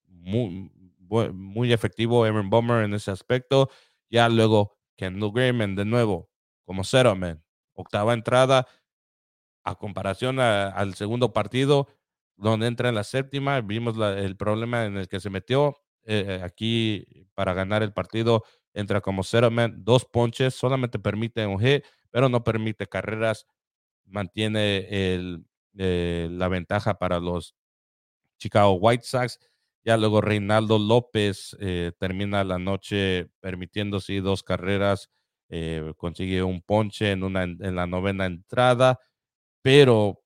[0.07, 0.71] muy,
[1.33, 3.69] muy efectivo Aaron Bomber en ese aspecto.
[4.09, 6.29] Ya luego Kendall Grayman, de nuevo,
[6.65, 7.41] como settlement
[7.73, 8.67] octava entrada,
[9.63, 11.87] a comparación al segundo partido,
[12.37, 15.75] donde entra en la séptima, vimos el problema en el que se metió.
[16.05, 18.43] Eh, aquí, para ganar el partido,
[18.77, 23.47] entra como settlement, dos ponches, solamente permite un G, pero no permite carreras,
[24.05, 25.45] mantiene el,
[25.77, 27.55] eh, la ventaja para los
[28.39, 29.39] Chicago White Sox.
[29.83, 35.09] Ya luego Reinaldo López eh, termina la noche permitiéndose dos carreras
[35.49, 38.99] eh, consigue un ponche en, una, en la novena entrada,
[39.61, 40.21] pero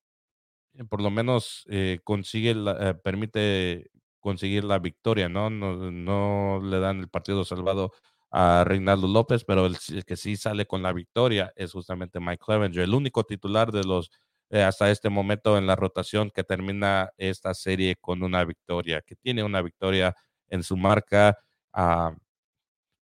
[0.90, 1.66] por lo menos
[2.04, 2.56] consigue,
[3.04, 5.50] permite conseguir la victoria, ¿no?
[5.50, 5.92] ¿no?
[5.92, 6.62] ¿no?
[6.64, 7.92] le dan el partido salvado
[8.32, 12.84] a Reinaldo López, pero el, que sí sale con la victoria es justamente Mike Clevenger,
[12.84, 14.12] el único titular de los
[14.52, 19.44] hasta este momento en la rotación que termina esta serie con una victoria, que tiene
[19.44, 20.14] una victoria
[20.50, 21.38] en su marca.
[21.74, 22.14] Ah,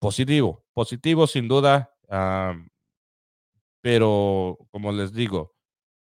[0.00, 1.96] positivo, positivo sin duda
[3.86, 5.54] pero como les digo,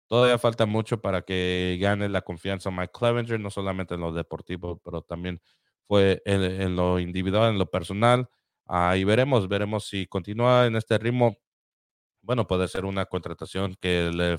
[0.08, 4.80] todavía falta mucho para que gane la confianza Mike Clevenger, no solamente en lo deportivo,
[4.84, 5.42] pero también
[5.88, 8.30] fue en, lo individual, en lo personal.
[8.68, 11.38] Ah, y veremos, veremos si continúa en este ritmo.
[12.22, 14.38] Bueno, puede ser una contratación que le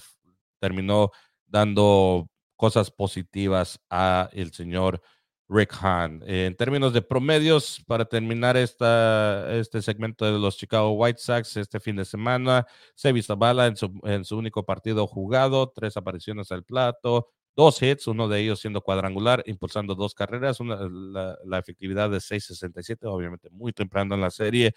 [0.61, 1.11] terminó
[1.47, 5.03] dando cosas positivas a el señor
[5.49, 6.23] Rick Hahn.
[6.27, 11.81] en términos de promedios, para terminar esta, este segmento de los Chicago White Sox este
[11.81, 17.29] fin de semana, Sebi en su, en su único partido jugado, tres apariciones al plato,
[17.57, 23.49] dos hits, uno de ellos siendo cuadrangular, impulsando dos carreras, la, efectividad de 6.67, obviamente
[23.51, 24.75] muy temprano en la serie,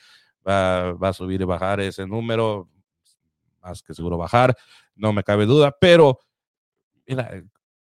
[0.48, 2.70] va, va, a subir y bajar ese número,
[3.62, 4.56] más que seguro bajar,
[4.96, 6.20] no me cabe duda, pero
[7.06, 7.44] mira,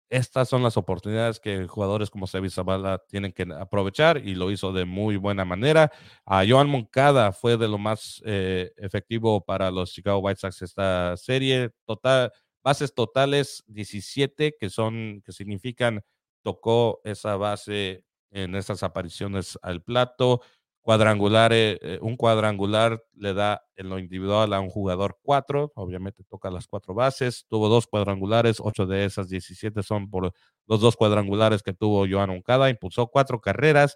[0.09, 4.71] estas son las oportunidades que jugadores como Sebi Zavala tienen que aprovechar y lo hizo
[4.71, 5.91] de muy buena manera.
[6.25, 11.17] A Joan Moncada fue de lo más eh, efectivo para los Chicago White Sox esta
[11.17, 11.71] serie.
[11.85, 12.31] Total,
[12.67, 16.03] bases totales 17 que son que significan
[16.43, 20.41] tocó esa base en estas apariciones al plato
[20.81, 26.25] cuadrangular, eh, eh, un cuadrangular le da en lo individual a un jugador cuatro, obviamente
[26.25, 30.33] toca las cuatro bases, tuvo dos cuadrangulares, ocho de esas 17 son por
[30.65, 33.95] los dos cuadrangulares que tuvo Joan Oncada, impulsó cuatro carreras,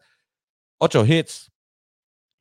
[0.77, 1.51] ocho hits,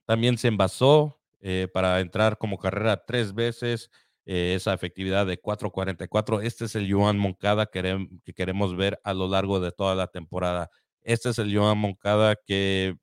[0.06, 3.90] también se envasó eh, para entrar como carrera tres veces,
[4.24, 6.42] esa efectividad de 4.44.
[6.42, 10.06] Este es el Joan Moncada que, que queremos ver a lo largo de toda la
[10.06, 10.70] temporada.
[11.02, 12.96] Este es el Joan Moncada que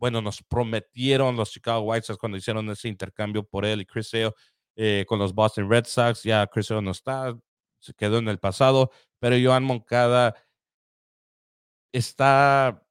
[0.00, 4.08] bueno, nos prometieron los Chicago White Sox cuando hicieron ese intercambio por él y Chris
[4.08, 4.32] Sale
[4.74, 6.22] eh, con los Boston Red Sox.
[6.22, 7.36] Ya Chris Sale no está,
[7.78, 10.34] se quedó en el pasado, pero Joan Moncada
[11.92, 12.82] está,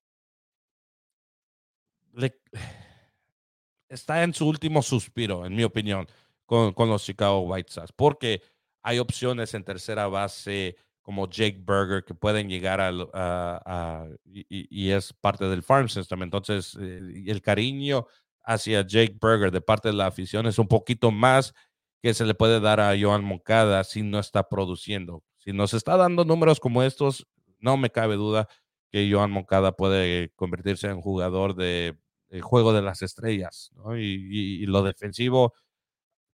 [3.90, 6.08] está en su último suspiro, en mi opinión,
[6.50, 8.42] con, los Chicago White Sox, porque
[8.82, 15.46] hay opciones en tercera base como Jake Berger que pueden llegar a, y, es parte
[15.46, 16.24] del farm system.
[16.24, 18.08] Entonces, eh, el cariño
[18.44, 21.54] hacia Jake Berger de parte de la afición es un poquito más
[22.02, 25.24] que se le puede dar a Joan Moncada si no está produciendo.
[25.38, 27.28] Si nos está dando números como estos,
[27.60, 28.48] no me cabe duda
[28.92, 31.96] que Joan Moncada puede convertirse en jugador de,
[32.42, 33.72] juego de las estrellas.
[33.98, 35.54] Y, lo defensivo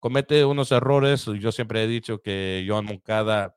[0.02, 1.26] comete unos errores.
[1.26, 3.56] Yo siempre he dicho que Joan Moncada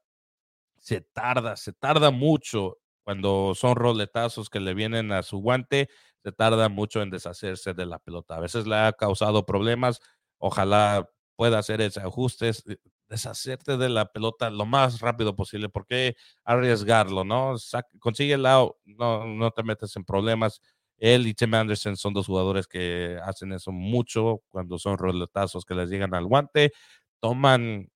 [0.78, 5.90] se tarda, se tarda mucho cuando son roletazos que le vienen a su guante,
[6.24, 8.36] se tarda mucho en deshacerse de la pelota.
[8.36, 10.02] A veces le ha causado problemas,
[10.38, 12.78] ojalá pueda hacer ese ajuste, eh,
[13.10, 17.56] deshacerte de la pelota lo más rápido posible, porque arriesgarlo, ¿no?
[18.00, 20.62] consigue el lado, no, no te metes en problemas.
[20.98, 25.76] Él y Tim Anderson son dos jugadores que hacen eso mucho cuando son roletazos que
[25.76, 26.72] les llegan al guante,
[27.20, 27.90] toman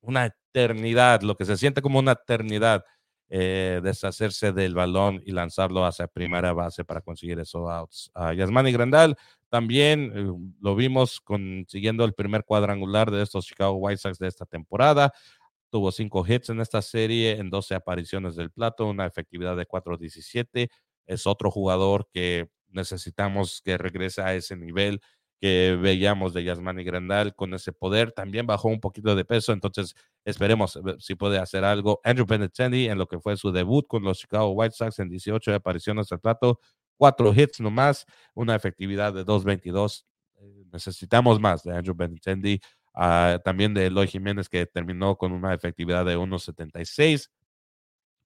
[0.00, 2.84] una eternidad, lo que se siente como una eternidad,
[3.30, 8.10] eh, deshacerse del balón y lanzarlo hacia primera base para conseguir esos outs.
[8.36, 9.16] Yasmani Grandal
[9.50, 14.46] también eh, lo vimos consiguiendo el primer cuadrangular de estos Chicago White Sox de esta
[14.46, 15.12] temporada.
[15.70, 20.70] Tuvo cinco hits en esta serie, en 12 apariciones del plato, una efectividad de 4.17.
[21.08, 25.00] Es otro jugador que necesitamos que regrese a ese nivel
[25.40, 28.12] que veíamos de Yasmani Grandal con ese poder.
[28.12, 29.94] También bajó un poquito de peso, entonces
[30.24, 32.00] esperemos eh, si puede hacer algo.
[32.04, 35.54] Andrew Benintendi en lo que fue su debut con los Chicago White Sox en 18
[35.54, 36.60] apariciones al plato,
[36.96, 38.04] cuatro hits nomás,
[38.34, 40.04] una efectividad de 2.22.
[40.36, 42.60] Eh, necesitamos más de Andrew Benintendi.
[42.94, 47.30] Ah, también de Eloy Jiménez que terminó con una efectividad de 1.76.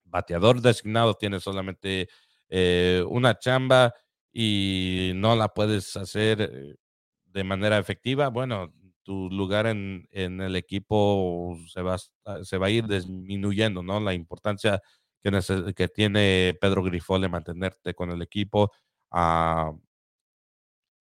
[0.05, 2.09] Bateador designado tiene solamente
[2.55, 3.95] eh, una chamba
[4.31, 6.77] y no la puedes hacer
[7.25, 12.71] de manera efectiva, bueno, tu lugar en, en el equipo se va, se va a
[12.71, 14.01] ir disminuyendo, ¿no?
[14.01, 14.83] La importancia
[15.23, 18.71] que, que tiene Pedro Grifol de mantenerte con el equipo.
[19.11, 19.81] Uh,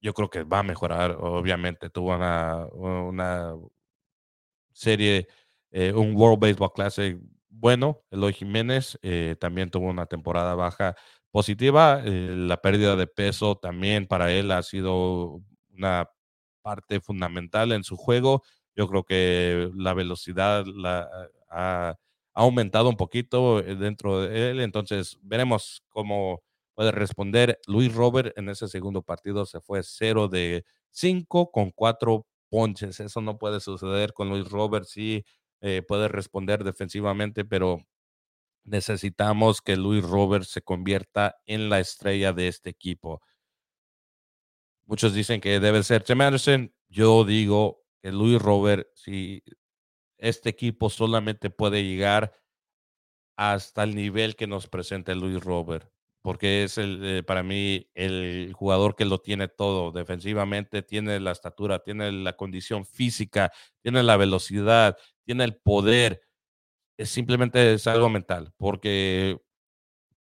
[0.02, 1.90] yo creo que va a mejorar, obviamente.
[1.90, 3.54] Tuvo una, una
[4.74, 5.28] serie,
[5.72, 7.20] eh, un World Baseball Classic
[7.52, 10.96] bueno, Eloy Jiménez eh, también tuvo una temporada baja
[11.32, 12.02] positiva.
[12.06, 16.10] Eh, la pérdida de peso también para él ha sido una
[16.62, 18.44] parte fundamental en su juego.
[18.76, 21.10] Yo creo que la velocidad la,
[21.50, 21.96] ha,
[22.34, 26.42] aumentado un poquito eh, dentro de él, entonces veremos cómo
[26.76, 27.60] puede responder.
[27.68, 33.00] Luis Robert en ese segundo partido se fue 0 de 5 con 4 ponches.
[33.00, 34.86] Eso no puede suceder con Luis Robert.
[34.86, 35.26] Sí
[35.62, 37.80] eh, puede responder defensivamente, pero
[38.64, 43.22] necesitamos que Luis Robert se convierta en la estrella de este equipo.
[44.86, 46.74] Muchos dicen que debe ser Tim Anderson.
[46.90, 49.44] Yo digo que Luis Robert, si
[50.18, 52.34] este equipo solamente puede llegar
[53.38, 55.90] hasta el nivel que nos presenta Luis Robert.
[56.22, 59.92] porque es el, eh, para mí el jugador que lo tiene todo.
[59.92, 63.52] Defensivamente tiene la estatura, tiene la condición física,
[63.82, 66.22] tiene la velocidad, tiene el poder.
[67.02, 69.42] Es simplemente es algo mental, porque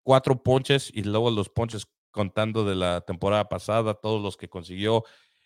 [0.04, 5.06] cuatro ponches y luego los ponches contando de la temporada pasada, todos los que consiguió,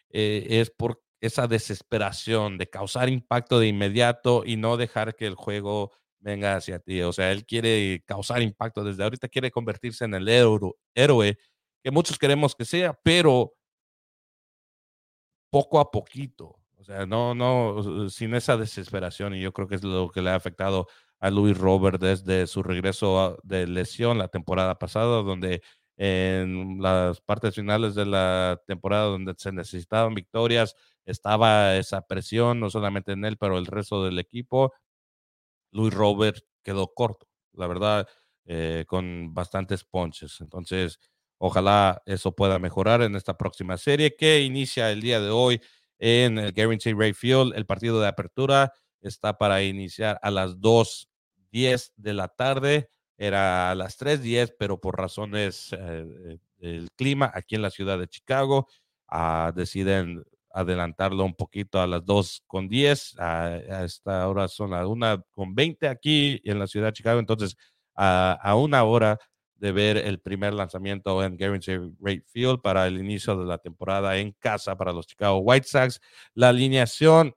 [0.09, 5.35] eh, es por esa desesperación de causar impacto de inmediato y no dejar que el
[5.35, 7.01] juego venga hacia ti.
[7.03, 11.37] O sea, él quiere causar impacto desde ahorita, quiere convertirse en el héroe
[11.83, 13.53] que muchos queremos que sea, pero
[15.51, 16.57] poco a poquito.
[16.77, 19.35] O sea, no, no, sin esa desesperación.
[19.35, 20.87] Y yo creo que es lo que le ha afectado
[21.21, 25.61] a Luis Robert desde su regreso de lesión la temporada pasada, donde
[25.97, 32.69] en las partes finales de la temporada donde se necesitaban victorias, estaba esa presión, no
[32.71, 34.73] solamente en él, pero el resto del equipo.
[35.71, 38.07] Luis Robert quedó corto, la verdad,
[38.45, 40.41] eh, con bastantes ponches.
[40.41, 40.99] Entonces,
[41.37, 45.61] ojalá eso pueda mejorar en esta próxima serie que inicia el día de hoy
[45.99, 47.53] en el Guarantee Ray Field.
[47.55, 50.59] El partido de apertura está para iniciar a las
[51.51, 52.89] 2.10 de la tarde.
[53.17, 58.07] Era a las 3.10, pero por razones eh, del clima aquí en la ciudad de
[58.07, 58.67] Chicago,
[59.07, 60.23] ah, deciden
[60.53, 63.19] adelantarlo un poquito a las 2 con 10.
[63.19, 67.19] A, esta hora son las 1 con 20 aquí en la ciudad de Chicago.
[67.19, 67.55] Entonces,
[67.95, 69.19] a, una hora
[69.55, 74.17] de ver el primer lanzamiento en Guarantee Rate Field para el inicio de la temporada
[74.17, 76.01] en casa para los Chicago White Sox.
[76.33, 77.35] La alineación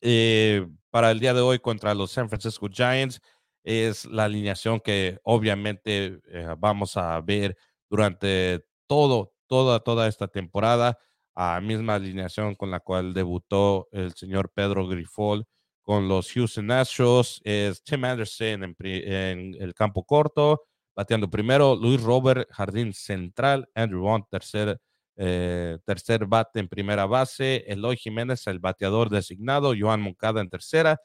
[0.00, 3.20] eh, para el día de hoy contra los San Francisco Giants
[3.64, 7.56] es la alineación que obviamente eh, vamos a ver
[7.90, 10.96] durante todo, toda, toda esta temporada
[11.34, 15.44] a misma alineación con la cual debutó el señor Pedro Grifol
[15.82, 17.40] con los Houston Astros.
[17.42, 20.62] Es Tim Anderson en, el campo corto,
[20.94, 21.74] bateando primero.
[21.74, 23.68] Luis Robert, jardín central.
[23.74, 24.80] Andrew Vaughn, tercer,
[25.16, 27.64] eh, tercer bate en primera base.
[27.66, 29.74] Eloy Jiménez, el bateador designado.
[29.78, 31.00] Joan Moncada en tercera.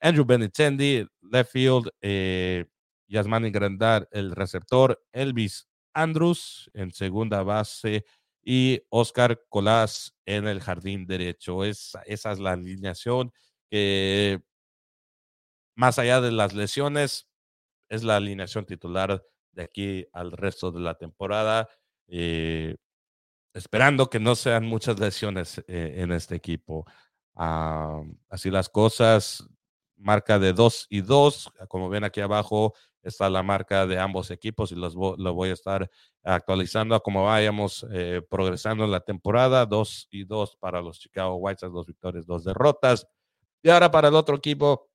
[0.00, 1.88] Andrew Benintendi, left field.
[2.00, 2.66] Eh,
[3.08, 5.00] Yasmani Grandar, el receptor.
[5.12, 8.04] Elvis Andrews en segunda base
[8.44, 11.64] y Oscar Colás en el jardín derecho.
[11.64, 13.32] Es, esa es la alineación
[13.70, 14.40] que,
[15.76, 17.28] más allá de las lesiones,
[17.88, 21.68] es la alineación titular de aquí al resto de la temporada.
[22.08, 22.76] Eh,
[23.54, 26.86] esperando que no sean muchas lesiones eh, en este equipo.
[27.34, 29.46] Ah, así las cosas,
[29.96, 34.72] marca de 2 y 2, como ven aquí abajo, está la marca de ambos equipos
[34.72, 35.90] y los lo voy a estar
[36.22, 39.66] actualizando a como vayamos eh, progresando en la temporada.
[39.66, 43.06] Dos y dos para los Chicago White Sox, dos victorias, dos derrotas.
[43.62, 44.88] Y ahora para el otro equipo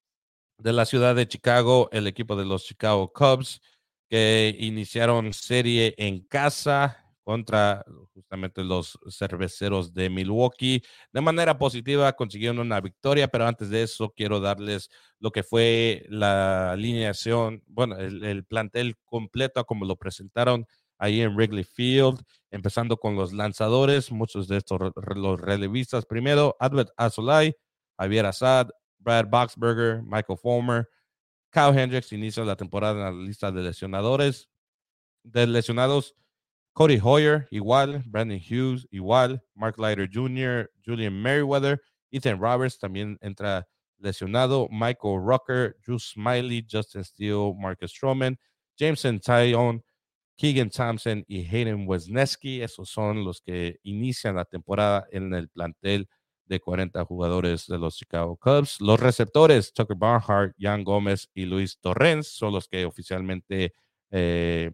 [0.58, 3.62] de la ciudad de Chicago, el equipo de los Chicago Cubs,
[4.10, 10.82] que iniciaron serie en casa contra justamente los cerveceros de Milwaukee.
[11.12, 16.06] De manera positiva consiguieron una victoria, pero antes de eso quiero darles lo que fue
[16.08, 20.66] la alineación, bueno, el, plantel completo como lo presentaron
[20.98, 22.18] ahí en Wrigley Field,
[22.50, 24.80] empezando con los lanzadores, muchos de estos
[25.14, 26.06] los relevistas.
[26.06, 27.54] Primero, Advent Azulay,
[27.98, 28.70] Javier Assad,
[29.00, 30.88] Brad Boxberger, Michael Fulmer,
[31.52, 34.50] Kyle Hendricks inicia la temporada en la lista de lesionadores.
[35.24, 36.16] De lesionados,
[36.78, 38.04] Cody Hoyer, igual.
[38.06, 39.42] Brandon Hughes, igual.
[39.56, 41.82] Mark Leiter Jr., Julian Merriweather.
[42.12, 43.66] Ethan Roberts también entra
[43.98, 44.68] lesionado.
[44.70, 48.38] Michael Rucker, Drew Smiley, Justin Steele, Marcus Stroman,
[48.78, 49.82] Jameson Tyon,
[50.38, 52.62] Keegan Thompson y Hayden Wesneski.
[52.62, 56.08] Esos son los que inician la temporada en el plantel
[56.46, 58.80] de 40 jugadores de los Chicago Cubs.
[58.82, 63.74] Los receptores, Tucker Barnhart, Jan Gómez y Luis Torrens, son los que oficialmente
[64.12, 64.70] eh,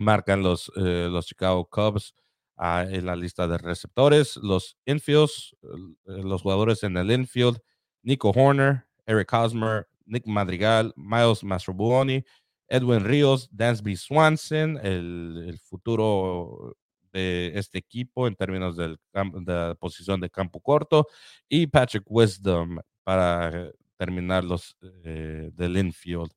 [0.00, 2.14] marcan los, eh, los Chicago Cubs
[2.56, 4.36] ah, en la lista de receptores.
[4.36, 7.58] Los infields, eh, los jugadores en el infield,
[8.02, 12.24] Nico Horner, Eric Hosmer, Nick Madrigal, Miles Mastrobuoni,
[12.66, 16.76] Edwin Ríos, Dansby Swanson, el, futuro
[17.12, 21.06] de este equipo en términos del, de la posición de campo corto,
[21.48, 26.32] y Patrick Wisdom para terminar los eh, del infield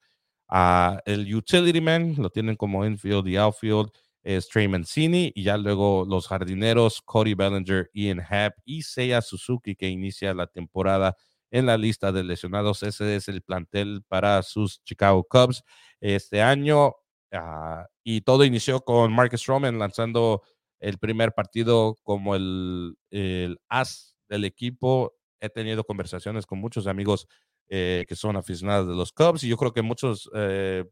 [1.05, 3.89] el utility man lo tienen como infield y outfield
[4.23, 9.75] es Trey Mancini y ya luego los jardineros Cody Bellinger, Ian Happ y Seiya Suzuki
[9.75, 11.17] que inicia la temporada
[11.51, 12.83] en la lista de lesionados.
[12.83, 15.63] Ese es el plantel para sus Chicago Cubs
[15.99, 16.95] este año.
[17.31, 20.43] Ah, y todo inició con Marcus Stroman lanzando
[20.79, 25.15] el primer partido como el, el as del equipo.
[25.41, 27.27] He tenido conversaciones con muchos amigos
[27.69, 30.85] eh, que son aficionados de los Cubs y yo creo que muchos eh,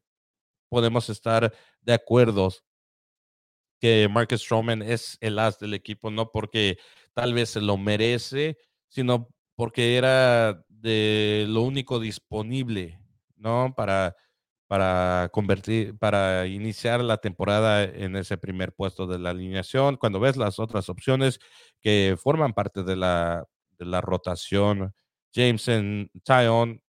[0.69, 2.51] podemos estar de acuerdo
[3.79, 6.77] que Marcus Stroman es el as del equipo, no porque
[7.13, 8.57] tal vez se lo merece,
[8.87, 12.99] sino porque era de lo único disponible,
[13.37, 13.73] ¿no?
[13.75, 14.15] Para,
[14.67, 19.97] para convertir, para iniciar la temporada en ese primer puesto de la alineación.
[19.97, 21.39] Cuando ves las otras opciones
[21.81, 23.45] que forman parte de la,
[23.79, 24.93] de la rotación,
[25.33, 26.81] Jameson, Tyon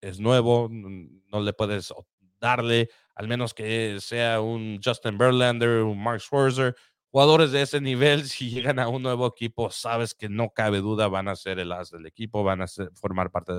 [0.00, 1.92] es nuevo, no le puedes
[2.40, 6.74] darle, al menos que sea un Justin Verlander, un Mark Scherzer,
[7.10, 11.08] jugadores de ese nivel, si llegan a un nuevo equipo, sabes que no cabe duda,
[11.08, 13.52] van a ser el as del equipo, van a formar parte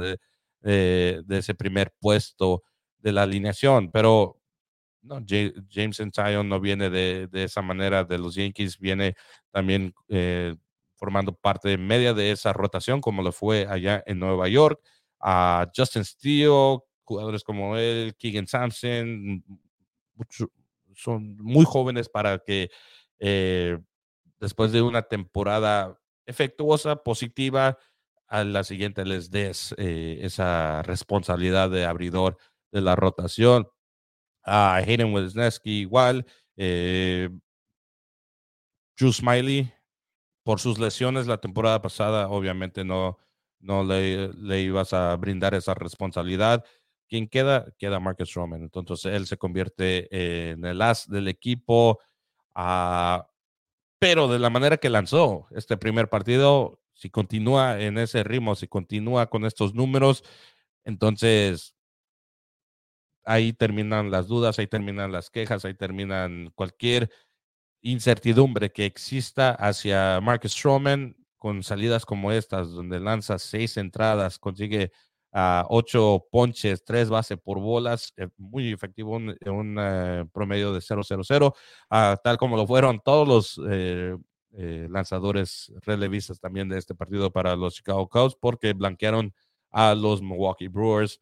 [0.61, 2.63] de, ese primer puesto
[2.99, 3.91] de la alineación.
[3.91, 4.41] Pero
[5.01, 9.15] no, James Tyon no viene de, de, esa manera de los Yankees, viene
[9.51, 10.55] también eh,
[10.95, 14.79] formando parte media de esa rotación, como lo fue allá en Nueva York.
[15.19, 19.43] A Justin Steele, jugadores como él, Keegan Sampson,
[20.95, 22.69] son muy jóvenes para que
[23.19, 23.77] eh,
[24.39, 27.77] después de una temporada efectuosa, positiva,
[28.27, 32.37] a la siguiente les des eh, esa responsabilidad de abridor
[32.71, 33.67] de la rotación.
[34.43, 36.25] A Hayden Wisniewski igual.
[36.57, 37.29] Eh,
[38.97, 39.71] Drew Smiley,
[40.45, 43.17] por sus lesiones la temporada pasada, obviamente no,
[43.59, 46.63] no le, le ibas a brindar esa responsabilidad.
[47.09, 48.61] Quien queda, queda Marcus Stroman.
[48.61, 51.99] Entonces él se convierte en el as del equipo.
[52.53, 53.27] Ah,
[53.99, 58.67] pero de la manera que lanzó este primer partido, si continúa en ese ritmo, si
[58.67, 60.23] continúa con estos números,
[60.83, 61.75] entonces
[63.23, 67.09] ahí terminan las dudas, ahí terminan las quejas, ahí terminan cualquier
[67.85, 74.91] incertidumbre que exista hacia Marcus Stroman con salidas como estas, donde lanza seis entradas, consigue
[75.31, 81.53] a ocho ponches, tres bases por bolas, eh, muy efectivo, un, eh, promedio de 0-0-0,
[81.91, 84.17] ah, tal como lo fueron todos los eh,
[84.89, 89.33] lanzadores relevistas también de este partido para los Chicago Cubs, porque blanquearon
[89.71, 91.21] a los Milwaukee Brewers.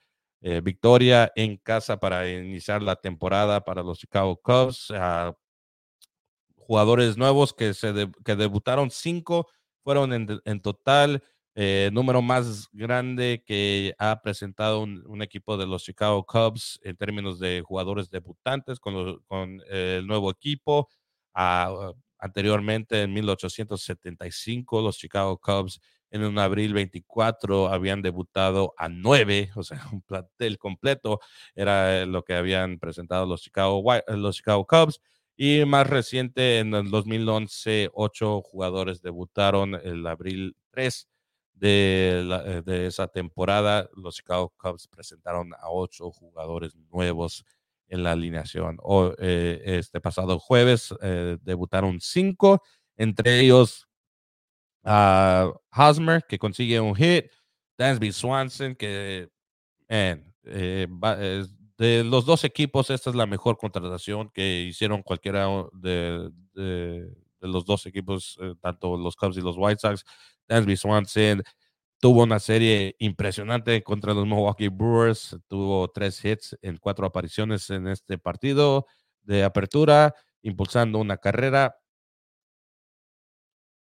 [0.61, 4.91] victoria en casa para iniciar la temporada para los Chicago Cubs.
[6.68, 7.93] Jugadores nuevos que, se
[8.24, 9.47] que debutaron cinco,
[9.84, 11.24] fueron en, en total
[11.55, 17.39] eh, número más grande que ha presentado un, equipo de los Chicago Cubs en términos
[17.39, 20.89] de jugadores debutantes con, con el nuevo equipo.
[21.34, 29.51] Ah, anteriormente, en 1875, los Chicago Cubs en un abril 24 habían debutado a nueve,
[29.55, 31.20] o sea, un plantel completo
[31.55, 34.99] era lo que habían presentado los Chicago, los Chicago Cubs.
[35.36, 41.08] Y más reciente, en el 2011, ocho jugadores debutaron el abril 3
[41.66, 47.46] eh, de, esa temporada, los Chicago Cubs presentaron a ocho jugadores nuevos
[47.88, 48.78] en la alineación.
[48.82, 52.62] O, eh, este pasado jueves eh, debutaron cinco,
[52.98, 53.88] entre ellos
[54.84, 57.32] a Hosmer, que consigue un hit,
[57.78, 59.30] Dansby Swanson, que
[61.78, 66.32] de los dos equipos, esta es la mejor contratación que hicieron cualquiera de,
[67.41, 70.05] los dos equipos, tanto los Cubs y los White Sox.
[70.47, 71.43] Dansby Swanson
[71.99, 77.88] tuvo una serie impresionante contra los Milwaukee Brewers, tuvo tres hits en cuatro apariciones en
[77.88, 78.86] este partido
[79.21, 81.78] de apertura, impulsando una carrera.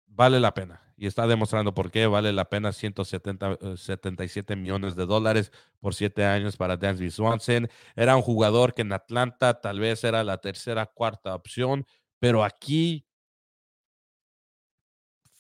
[0.07, 5.07] Vale la pena y está demostrando por qué vale la pena 177 eh, millones de
[5.07, 7.69] dólares por siete años para Dansby Swanson.
[7.95, 11.87] Era un jugador que en Atlanta tal vez era la tercera, cuarta opción,
[12.19, 13.07] pero aquí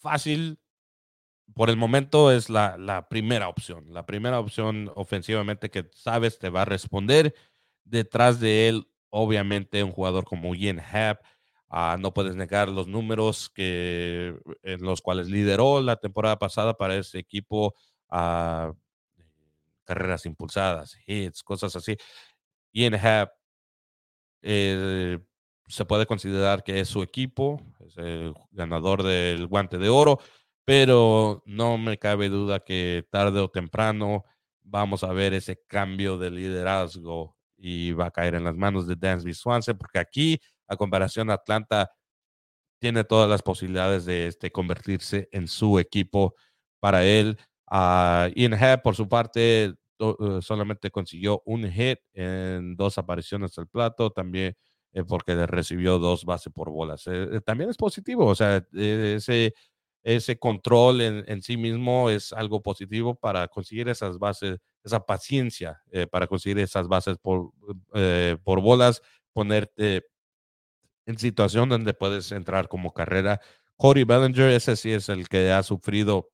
[0.00, 0.58] fácil
[1.54, 6.62] por el momento es la, primera opción, la primera opción ofensivamente que sabes te va
[6.62, 7.34] a responder.
[7.84, 11.22] Detrás de él, obviamente, un jugador como Ian Happ.
[11.68, 16.96] Ah, no puedes negar los números que, en los cuales lideró la temporada pasada para
[16.96, 17.74] ese equipo.
[18.10, 18.72] ah,
[19.84, 21.96] carreras impulsadas, hits, cosas así.
[22.72, 23.30] Ian Happ
[24.42, 25.18] eh,
[25.68, 30.18] se puede considerar que es su equipo, es el ganador del guante de oro
[30.66, 34.24] pero no me cabe duda que tarde o temprano
[34.64, 38.96] vamos a ver ese cambio de liderazgo y va a caer en las manos de
[38.96, 41.90] Dansby Swanson, porque aquí, a comparación Atlanta,
[42.80, 46.34] tiene todas las posibilidades de este, convertirse en su equipo
[46.80, 47.38] para él.
[47.70, 49.74] Uh, Ian por su parte, eh,
[50.40, 54.54] solamente consiguió un hit en dos apariciones al plato, también
[54.92, 57.04] eh, porque recibió dos bases por bolas.
[57.06, 59.54] Eh, también es positivo, o sea, ese
[60.06, 66.06] ese control en, sí mismo es algo positivo para conseguir esas bases, esa paciencia eh,
[66.06, 67.50] para conseguir esas bases por,
[67.92, 69.02] eh, por bolas,
[69.32, 70.04] ponerte
[71.06, 73.40] en situación donde puedes entrar como carrera.
[73.76, 76.30] Cody Bellinger, ese sí es el que ha sufrido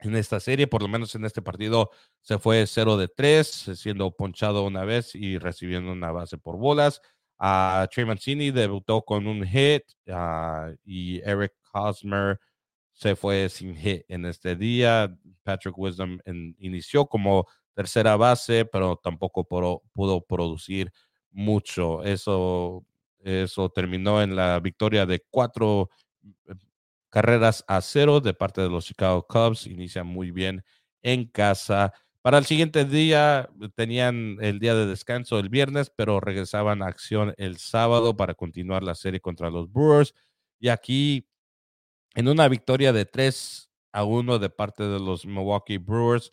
[0.00, 1.90] en esta serie, por lo menos en este partido
[2.22, 7.02] se fue 0 de 3, siendo ponchado una vez y recibiendo una base por bolas.
[7.38, 12.38] Uh, Trey Mancini debutó con un hit uh, y Eric Hosmer
[12.92, 15.14] se fue sin hit en este día.
[15.42, 16.18] Patrick Wisdom
[16.58, 20.92] inició como tercera base, pero tampoco pudo producir
[21.30, 22.02] mucho.
[22.04, 22.84] Eso,
[23.22, 25.90] eso terminó en la victoria de cuatro
[26.22, 26.54] eh,
[27.10, 29.66] carreras a cero de parte de los Chicago Cubs.
[29.66, 30.64] Inicia muy bien
[31.02, 31.92] en casa.
[32.22, 37.34] Para el siguiente día tenían el día de descanso el viernes, pero regresaban a acción
[37.38, 40.14] el sábado para continuar la serie contra los Brewers.
[40.58, 41.26] Y aquí,
[42.14, 46.30] en una victoria de 3 a 1 de parte de los Milwaukee Brewers,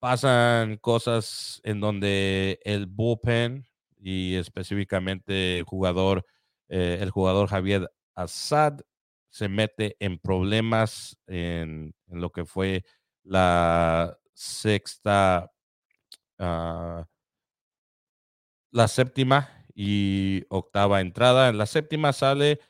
[0.00, 3.68] pasan cosas en donde el bullpen
[4.02, 6.26] y específicamente el jugador,
[6.68, 8.80] eh, el jugador Javier Assad
[9.30, 12.84] se mete en problemas en, lo que fue
[13.22, 15.52] la sexta,
[16.38, 17.06] ah,
[18.72, 21.48] la séptima y octava entrada.
[21.48, 22.60] En la séptima sale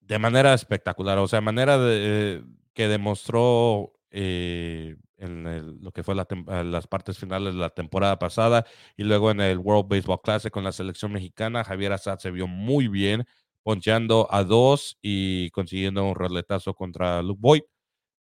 [0.00, 2.44] de manera espectacular, o sea, manera de,
[2.74, 8.66] que demostró eh, en lo que fue las partes finales de la temporada pasada
[8.96, 12.46] y luego en el World Baseball Classic con la selección mexicana, Javier Assad se vio
[12.46, 13.24] muy bien
[13.62, 17.62] ponchando a dos y consiguiendo un roletazo contra Luke Boyd.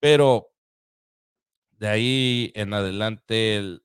[0.01, 0.49] Pero
[1.73, 3.79] de ahí en adelante,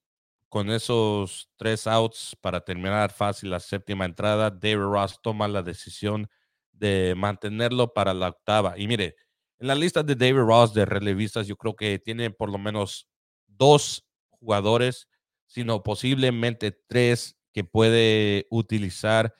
[0.49, 6.29] con esos tres outs para terminar fácil la séptima entrada, David Ross toma la decisión
[6.73, 8.77] de mantenerlo para la octava.
[8.77, 9.15] Y mire,
[9.59, 13.07] en la lista de David Ross de relevistas, yo creo que tiene por lo menos
[13.47, 15.07] dos jugadores,
[15.47, 19.33] sino posiblemente tres que puede utilizar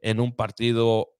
[0.00, 1.14] en un partido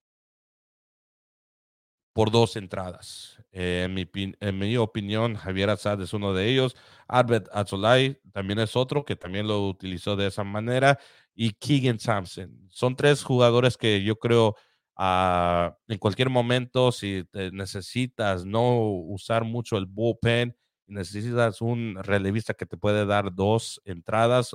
[2.12, 3.38] por dos entradas.
[3.53, 4.07] Eh, en, mi,
[4.40, 6.76] en, mi, opinión, Javier Azad es uno de ellos.
[7.09, 10.98] Albert Azolay también es otro que también lo utilizó de esa manera.
[11.34, 12.68] Y Keegan Thompson.
[12.70, 14.57] Son tres jugadores que yo creo
[14.99, 22.76] en cualquier momento, si necesitas no usar mucho el bullpen, necesitas un relevista que te
[22.76, 24.55] puede dar dos entradas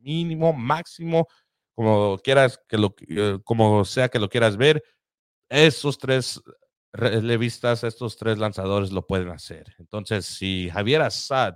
[0.00, 1.26] mínimo, máximo,
[1.74, 4.82] como quieras que lo, eh, como sea que lo quieras ver,
[5.48, 6.42] esos tres
[6.92, 9.74] relevistas, estos tres lanzadores lo pueden hacer.
[9.78, 11.54] Entonces, si Javier Assad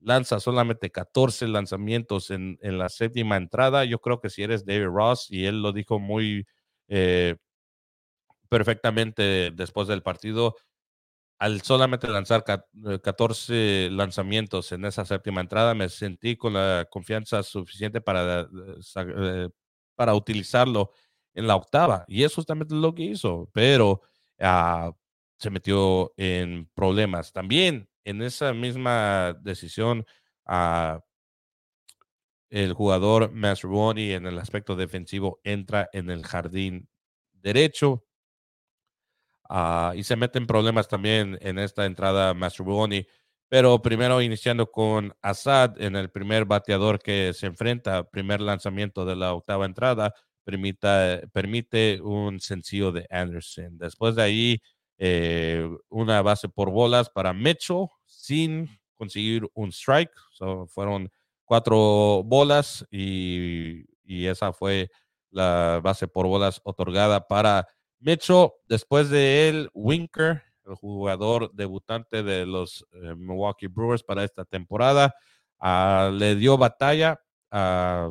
[0.00, 5.28] lanza solamente 14 lanzamientos en, la séptima entrada, yo creo que si eres David Ross,
[5.30, 6.46] y él lo dijo muy
[6.88, 7.36] eh,
[8.56, 10.56] perfectamente después del partido,
[11.38, 17.42] al solamente lanzar 14 eh, lanzamientos en esa séptima entrada, me sentí con la confianza
[17.42, 19.48] suficiente para, eh,
[19.94, 20.92] para utilizarlo
[21.34, 22.04] en la octava.
[22.08, 23.50] Y es justamente lo que hizo.
[23.52, 24.02] Pero
[24.38, 24.92] Ah,
[25.38, 27.32] se metió en problemas.
[27.32, 30.04] También en esa misma decisión,
[30.46, 31.00] uh,
[32.50, 36.88] el jugador Masroni en el aspecto defensivo entra en el jardín
[37.32, 38.04] derecho
[39.48, 43.06] ah, y se mete en problemas también en esta entrada Masroni.
[43.48, 49.16] Pero primero iniciando con Assad en el primer bateador que se enfrenta, primer lanzamiento de
[49.16, 50.14] la octava entrada,
[50.44, 53.78] permite un sencillo de Anderson.
[53.78, 54.62] Después de ahí,
[54.98, 60.12] eh, una base por bolas para Mitchell sin conseguir un strike.
[60.68, 61.10] fueron
[61.44, 64.90] cuatro bolas y, esa fue
[65.30, 67.66] la base por bolas otorgada para
[68.04, 68.50] Mitchell.
[68.68, 75.14] Después de él, Winker, el jugador debutante de los eh, Milwaukee Brewers para esta temporada,
[75.58, 77.18] ah, le dio batalla
[77.50, 78.10] a,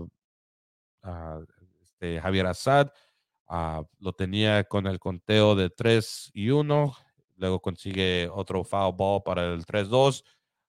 [1.84, 2.91] este, Javier Assad.
[3.48, 6.96] Ah, lo tenía con el conteo de 3 y 1.
[7.36, 10.24] Luego consigue otro foul ball para el 3-2.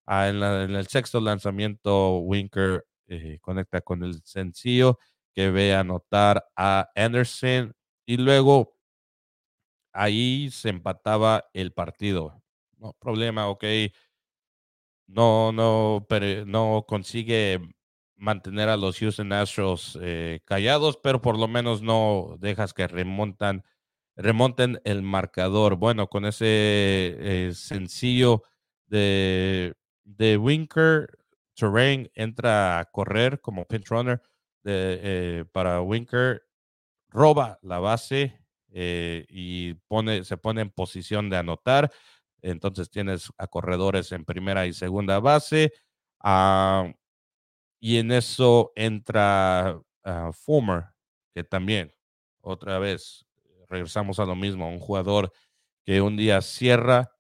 [0.07, 4.99] Ah, en, el sexto lanzamiento, Winker eh, conecta con el sencillo
[5.33, 7.75] que ve anotar a Anderson.
[8.05, 8.74] Y luego
[9.95, 12.43] ahí se empataba el partido.
[12.79, 13.65] No problema, ok.
[15.07, 17.61] No, no, pero no consigue
[18.17, 23.65] mantener a los Houston Astros eh, callados, pero por lo menos no dejas que remontan,
[24.17, 25.77] remonten el marcador.
[25.77, 28.43] Bueno, con ese eh, sencillo
[28.87, 29.75] de,
[30.05, 31.19] de Winker,
[31.55, 34.23] Terrain entra a correr como pinch runner
[34.63, 36.43] de, eh, para Winker,
[37.11, 38.44] roba la base
[38.75, 41.93] y pone, se pone en posición de anotar.
[42.43, 45.73] Entonces tienes a corredores en primera y segunda base.
[46.23, 46.93] Uh,
[47.81, 50.81] y en eso entra uh,
[51.35, 51.95] que también,
[52.41, 53.27] otra vez,
[53.69, 55.33] regresamos a lo mismo, un jugador
[55.85, 57.11] que un día cierra,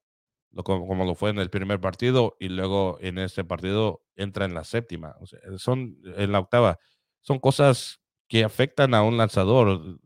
[0.64, 4.64] como, lo fue en el primer partido, y luego en este partido entra en la
[4.64, 5.16] séptima,
[5.58, 6.78] son en la octava,
[7.20, 9.98] son cosas que afectan a un lanzador.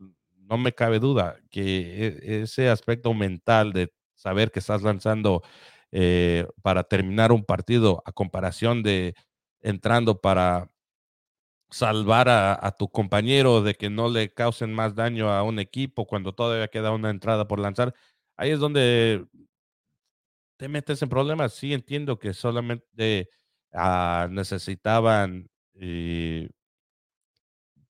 [0.49, 5.43] No me cabe duda que e, ese aspecto mental de saber que estás lanzando
[5.91, 9.13] eh, para terminar un partido a comparación de
[9.61, 10.69] entrando para
[11.71, 16.33] salvar a, tu compañero de que no le causen más daño a un equipo cuando
[16.33, 17.93] todavía queda una entrada por lanzar.
[18.37, 19.25] Ahí es donde
[20.57, 21.53] te metes en problemas.
[21.53, 23.29] Sí entiendo que solamente
[23.73, 26.49] ah, necesitaban, eh,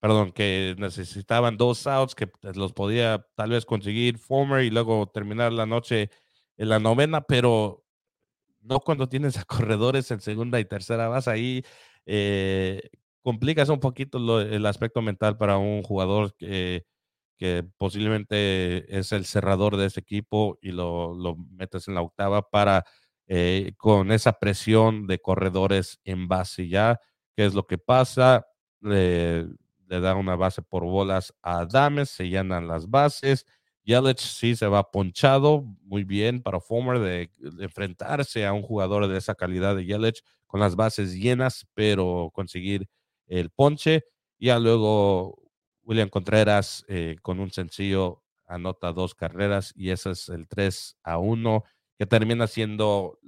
[0.00, 5.52] perdón, que necesitaban dos outs que los podía tal vez conseguir Former y luego terminar
[5.52, 6.10] la noche
[6.56, 7.84] en la novena, pero
[8.62, 11.30] no cuando tienes a corredores en segunda y tercera base.
[11.30, 11.64] Ahí
[12.06, 12.82] eh,
[13.22, 16.86] complicas un poquito el aspecto mental para un jugador que,
[17.38, 22.48] que, posiblemente es el cerrador de ese equipo y lo, lo metes en la octava
[22.50, 22.84] para
[23.28, 27.00] eh, con esa presión de corredores en base ya,
[27.36, 28.46] qué es lo que pasa,
[28.80, 29.46] le,
[29.90, 33.44] le da una base por bolas a Dames, se llenan las bases.
[33.82, 39.08] Yelich sí se va ponchado, muy bien para Fomer de, de, enfrentarse a un jugador
[39.08, 42.88] de esa calidad de Yelich con las bases llenas, pero conseguir
[43.26, 44.04] el ponche.
[44.38, 45.42] Ya luego
[45.82, 51.18] William Contreras eh, con un sencillo anota dos carreras y ese es el 3 a
[51.18, 51.64] 1
[51.98, 53.18] que termina siendo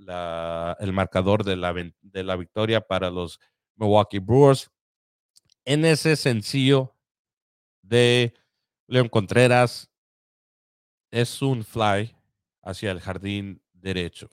[0.79, 3.41] el marcador de la, de la victoria para los
[3.75, 4.71] Milwaukee Brewers.
[5.65, 6.97] En ese sencillo
[7.83, 8.35] de
[8.89, 9.89] William Contreras
[11.13, 12.17] es un fly
[12.63, 14.29] hacia el jardín derecho.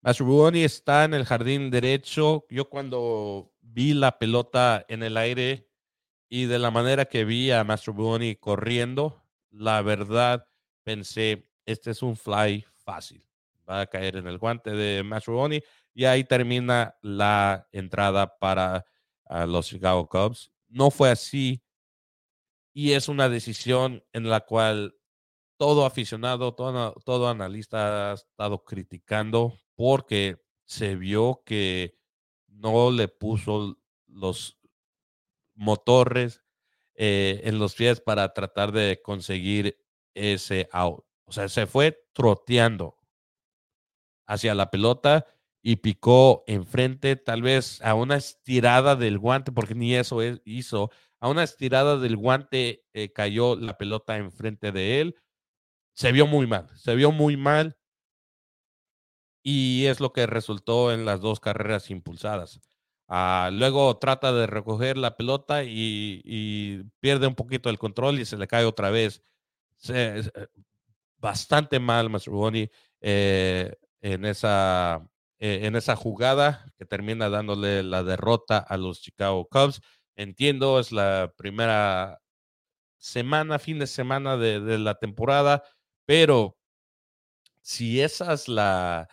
[0.00, 2.46] Mastrobuoni está en el jardín derecho.
[2.48, 5.68] Yo cuando vi la pelota en el aire
[6.30, 10.48] y de la manera que vi a Mastrobuoni corriendo, la verdad
[10.82, 13.22] pensé, este es un fly fácil.
[13.68, 18.84] Va a caer en el guante de Mastrobuoni y ahí termina la entrada para
[19.46, 20.52] los Chicago Cubs.
[20.68, 21.62] No fue así
[22.72, 24.96] y es una decisión en la cual
[25.56, 31.96] todo aficionado, todo, todo analista ha estado criticando porque se vio que
[32.48, 34.58] no le puso los
[35.54, 36.42] motores
[36.94, 39.78] eh, en los pies para tratar de conseguir
[40.14, 41.04] ese out.
[41.24, 42.98] O sea, se fue troteando
[44.26, 45.26] hacia la pelota
[45.66, 50.90] y picó enfrente, tal vez a una estirada del guante, porque ni eso hizo.
[51.20, 55.16] A una estirada del guante eh, cayó la pelota enfrente de él.
[55.94, 57.78] Se vio muy mal, se vio muy mal
[59.42, 62.60] y es lo que resultó en las dos carreras impulsadas.
[63.08, 68.36] Ah, luego trata de recoger la pelota y, pierde un poquito el control y se
[68.36, 69.22] le cae otra vez.
[69.88, 70.30] Eh,
[71.18, 75.08] bastante mal Mastroboni eh, en, esa,
[75.44, 79.82] eh, en esa jugada que termina dándole la derrota a los Chicago Cubs.
[80.16, 82.22] Entiendo, es la primera
[82.96, 85.62] semana, fin de semana de, la temporada,
[86.06, 86.56] pero
[87.60, 89.06] si esa es la,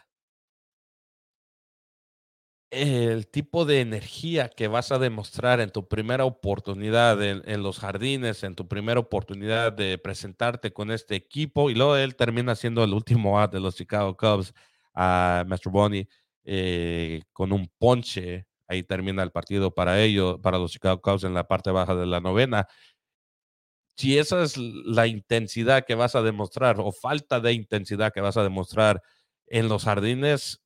[2.69, 8.43] el tipo de energía que vas a demostrar en tu primera oportunidad en, los jardines,
[8.43, 12.93] en tu primera oportunidad de presentarte con este equipo, y luego él termina siendo el
[12.93, 14.53] último ad de los Chicago Cubs
[14.93, 16.07] a Master Bonnie
[16.43, 18.45] eh, con un ponche.
[18.67, 22.05] Ahí termina el partido para ellos, para los Chicago Cubs en la parte baja de
[22.05, 22.67] la novena.
[23.97, 28.37] Si esa es la intensidad que vas a demostrar o falta de intensidad que vas
[28.37, 29.01] a demostrar
[29.47, 30.61] en los jardines,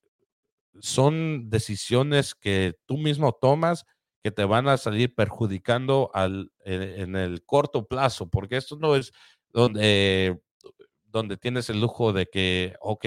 [0.79, 3.85] son decisiones que tú mismo tomas
[4.23, 9.11] que te van a salir perjudicando al, en, el corto plazo, porque esto no es
[9.49, 10.39] donde,
[11.03, 13.05] donde tienes el lujo de que, ok,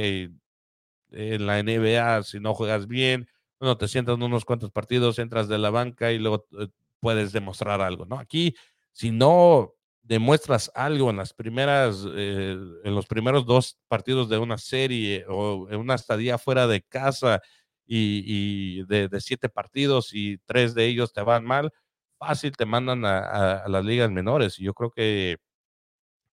[1.11, 3.29] en la NBA, si no juegas bien,
[3.61, 6.69] bueno, te sientas en unos cuantos partidos, entras de la banca y luego eh,
[7.01, 8.19] puedes demostrar algo, ¿no?
[8.19, 8.55] Aquí,
[8.93, 14.59] si no demuestras algo en las primeras, eh, en los primeros dos partidos de una
[14.59, 17.43] serie o en una estadía fuera de casa
[17.87, 21.73] y, de, siete partidos y tres de ellos te van mal,
[22.19, 24.59] fácil te mandan a, las ligas menores.
[24.59, 25.39] Y yo creo que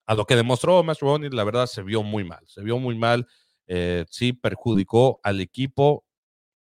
[0.06, 3.28] a lo que demostró Master la verdad se vio muy mal, se vio muy mal.
[3.68, 6.06] Eh, sí perjudicó al equipo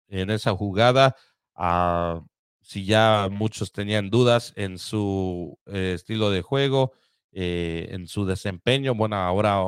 [0.08, 1.16] en esa jugada.
[1.54, 2.22] Ah,
[2.60, 6.92] si ya muchos tenían dudas en su eh, estilo de juego,
[7.32, 9.62] eh, en su desempeño, bueno, ahora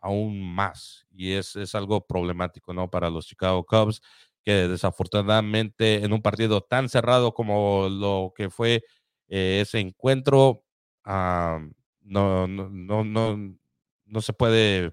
[0.00, 1.06] aún más.
[1.12, 2.90] Y es, es algo problemático, ¿no?
[2.90, 4.02] Para los Chicago Cubs
[4.44, 8.82] que desafortunadamente en un partido tan cerrado como lo que fue
[9.28, 10.64] eh, ese encuentro,
[11.04, 13.54] no, no, no, no,
[14.06, 14.92] no se puede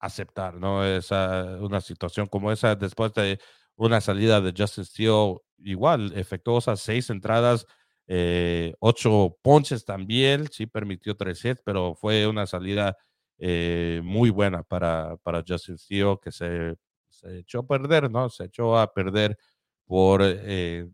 [0.00, 0.84] aceptar, ¿no?
[0.84, 3.38] Esa, una situación como esa después de
[3.76, 7.66] una salida de Justin Steele igual, efectuosa, seis entradas,
[8.06, 12.96] eh, ocho ponches también, sí permitió tres hits, pero fue una salida
[13.38, 16.76] eh, muy buena para, para Justin Steele que se,
[17.08, 18.28] se, echó a perder, ¿no?
[18.30, 19.38] Se echó a perder
[19.86, 20.88] por eh,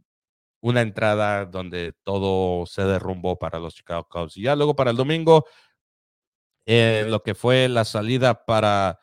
[0.61, 4.37] una entrada donde todo se derrumbó para los Chicago Cubs.
[4.37, 5.47] Y ya luego para el domingo,
[6.67, 9.01] eh, lo que fue la salida para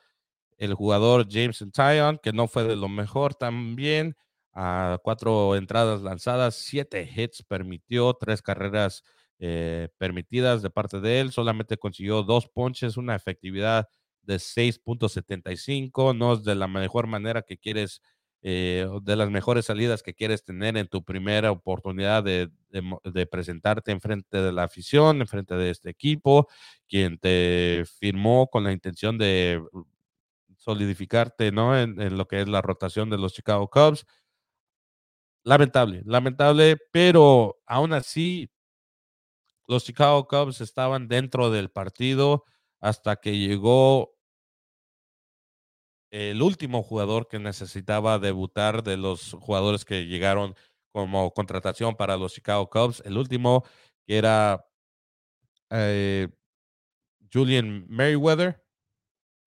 [0.58, 4.16] el jugador James Tyon, que no fue de lo mejor también.
[4.54, 9.04] A cuatro entradas lanzadas, siete hits permitió, tres carreras
[9.40, 11.32] eh, permitidas de parte de él.
[11.32, 13.88] Solamente consiguió dos ponches, una efectividad
[14.24, 16.14] de 6.75.
[16.16, 18.02] No es de la mejor manera que quieres
[18.44, 22.50] eh, de las mejores salidas que quieres tener en tu primera oportunidad de,
[23.30, 26.48] presentarte en frente de la afición, en frente de este equipo,
[26.88, 29.62] quien te firmó con la intención de
[30.58, 31.78] solidificarte ¿no?
[31.78, 34.06] en, lo que es la rotación de los Chicago Cubs.
[35.44, 38.50] Lamentable, lamentable, pero aún así
[39.68, 42.46] los Chicago Cubs estaban dentro del partido
[42.80, 44.16] hasta que llegó
[46.12, 50.56] el último jugador que necesitaba debutar de los jugadores que llegaron
[50.92, 53.64] como contratación para los Chicago Cubs, el último
[54.06, 54.66] que era
[55.70, 56.28] eh,
[57.32, 58.62] Julian Merriweather.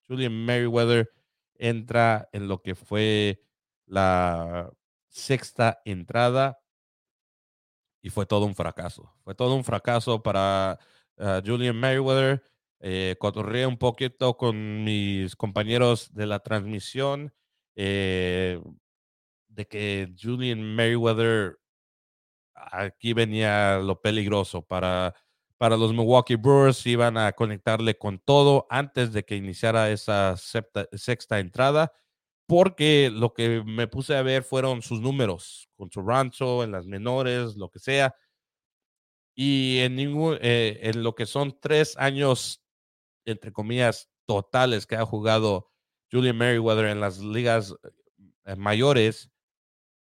[0.09, 1.13] Julian Merriweather
[1.57, 3.43] entra en lo que fue
[3.87, 4.73] la
[5.09, 6.59] sexta entrada
[8.03, 9.15] y fue todo un fracaso.
[9.23, 10.79] Fue todo un fracaso para
[11.19, 12.43] ah, Julian Merriweather
[12.87, 17.33] eh, cotorré un poquito con mis compañeros de la transmisión
[17.77, 18.61] eh,
[19.49, 21.57] de que Julian Merriweather
[22.55, 25.15] aquí venía lo peligroso para,
[25.57, 26.85] para los Milwaukee Brewers.
[26.87, 31.91] Iban a conectarle con todo antes de que iniciara esa sexta entrada,
[32.47, 37.57] porque lo que me puse a ver fueron sus números con Toronto, en las menores,
[37.57, 38.15] lo que sea.
[39.35, 42.61] Y en, ningún, eh, en lo que son tres años
[43.25, 45.71] entre comillas, totales que ha jugado
[46.11, 47.75] Julian Merriweather en las ligas
[48.45, 49.31] eh, mayores,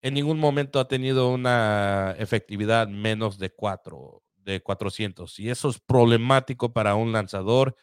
[0.03, 5.39] en ningún momento ha tenido una efectividad menos de 4, de 400.
[5.39, 7.77] Y eso es problemático para un lanzador.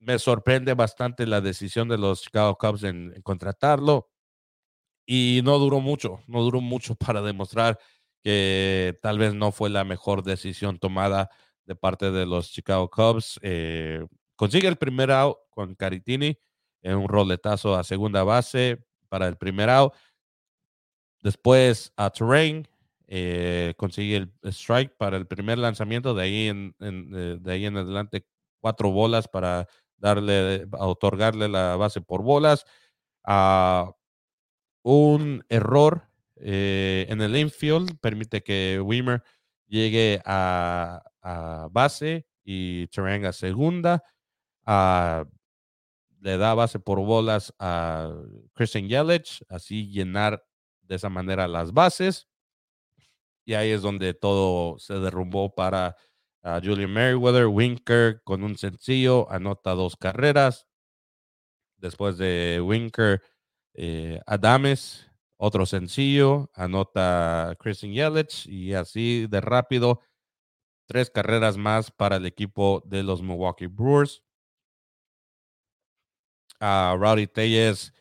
[0.00, 4.08] Me sorprende bastante la decisión de los Chicago Cubs en, en contratarlo.
[5.06, 7.78] Y no duró mucho, no duró mucho para demostrar
[8.22, 11.28] que tal vez no fue la mejor decisión tomada
[11.64, 13.38] de parte de los Chicago Cubs.
[13.42, 14.06] Eh,
[14.42, 16.36] Consigue el primer out con Caritini
[16.82, 19.92] en un roletazo a segunda base para el primer out.
[21.20, 22.66] Después a Terrain
[23.06, 26.12] eh, consigue el strike para el primer lanzamiento.
[26.12, 28.26] De ahí en, eh, de ahí en adelante,
[28.58, 32.64] cuatro bolas para darle, otorgarle la base por bolas.
[33.22, 33.92] a
[34.82, 39.22] un error eh, en el infield permite que Wimmer
[39.68, 44.02] llegue a, a base y Terrain a segunda
[44.66, 48.14] le da base por bolas a
[48.54, 50.44] Christian Yelich, así llenar
[50.82, 52.28] de esa manera las bases.
[53.44, 55.96] Y ahí es donde todo se derrumbó para
[56.62, 57.46] Julian Merriweather.
[57.46, 60.68] Winker con un sencillo anota dos carreras.
[61.76, 63.20] Después de Winker,
[63.74, 70.00] eh, Adames, otro sencillo, anota Christian Yelich y así de rápido,
[70.86, 74.22] tres carreras más para el equipo de los Milwaukee Brewers
[76.62, 77.92] a Rowdy Telles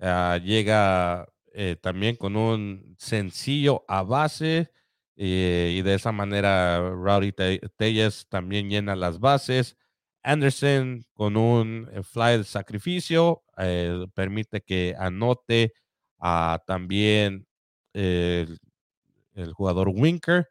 [0.00, 4.72] ah, llega eh, también con un sencillo a base
[5.16, 7.32] eh, y de esa manera Rowdy
[7.76, 9.76] Telles también llena las bases.
[10.24, 13.44] Anderson con un eh, fly de sacrificio
[14.14, 15.72] permite que anote
[16.18, 17.46] a también
[17.92, 18.58] el,
[19.34, 20.48] el, jugador Winker.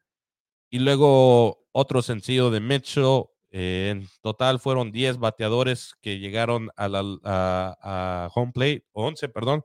[0.70, 3.26] Y luego otro sencillo de Mitchell
[3.60, 9.64] en total fueron 10 bateadores que llegaron a, la, a, home plate, 11, perdón,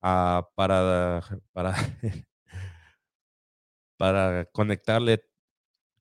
[0.00, 1.22] para,
[1.52, 1.74] para,
[3.96, 5.22] para conectarle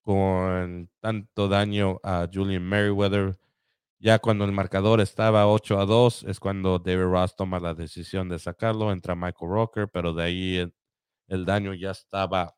[0.02, 3.38] con tanto daño a Julian Merriweather.
[4.00, 8.30] Ya cuando el marcador estaba 8 a 2 es cuando David Ross toma la decisión
[8.30, 10.74] de sacarlo, entra Michael Rocker, pero de ahí
[11.28, 12.56] el daño ya estaba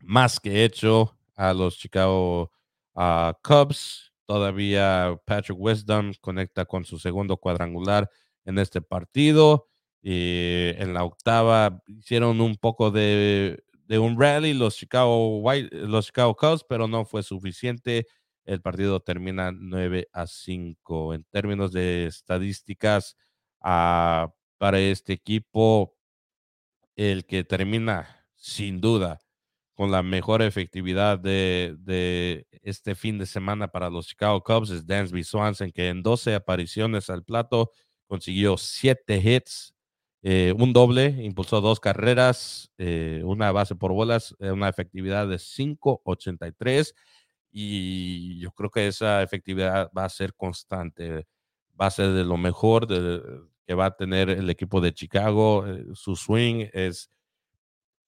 [0.00, 2.52] más que hecho a los Chicago
[2.94, 4.12] a Cubs.
[4.26, 8.08] Todavía Patrick Wisdom conecta con su segundo cuadrangular
[8.44, 9.68] en este partido.
[10.02, 16.34] Y en la octava hicieron un poco de, un rally los Chicago, White, los Chicago
[16.34, 18.06] Cubs, pero no fue suficiente.
[18.44, 21.14] el partido termina 9 a 5.
[21.14, 23.16] En términos de estadísticas,
[23.60, 24.28] uh,
[24.58, 25.96] para este equipo,
[26.96, 29.21] el que termina sin duda
[29.82, 35.24] con la mejor efectividad de, este fin de semana para los Chicago Cubs es Dansby
[35.24, 37.72] Swanson, que en 12 apariciones al plato
[38.06, 39.74] consiguió 7 hits,
[40.22, 45.40] eh, un doble, impulsó dos carreras, eh, una base por bolas, eh, una efectividad de
[45.40, 46.94] 5.83
[47.50, 51.26] y yo creo que esa efectividad va a ser constante,
[51.80, 55.66] va a ser de lo mejor que va a tener el equipo de Chicago.
[55.94, 57.10] su swing es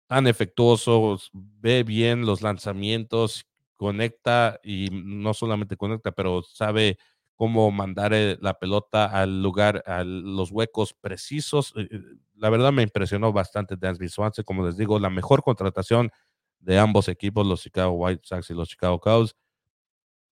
[0.06, 3.46] tan efectuoso, ve bien los lanzamientos,
[3.76, 6.98] conecta y no solamente conecta, pero sabe
[7.36, 11.72] cómo mandar eh, la pelota al lugar, a los huecos precisos.
[11.76, 12.00] Eh, eh,
[12.36, 16.10] la verdad me impresionó bastante Dansby Swanson, como les digo, la mejor contratación
[16.60, 19.36] de ambos equipos, los Chicago White Sox y los Chicago Cubs.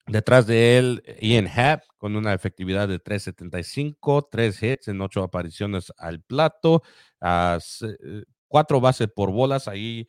[0.07, 5.93] Detrás de él, Ian Happ, con una efectividad de 3.75, tres hits en ocho apariciones
[5.97, 6.83] al plato,
[8.53, 10.07] cuatro bases por bolas ahí,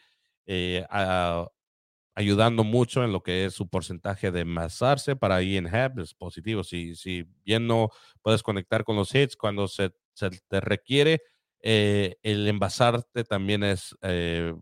[2.15, 6.63] ayudando mucho en lo que es su porcentaje de envasarse para Ian Happ, es positivo.
[6.63, 7.89] Si, si bien no
[8.21, 11.21] puedes conectar con los hits cuando se, te requiere,
[11.61, 14.53] eh, el envasarte también es eh,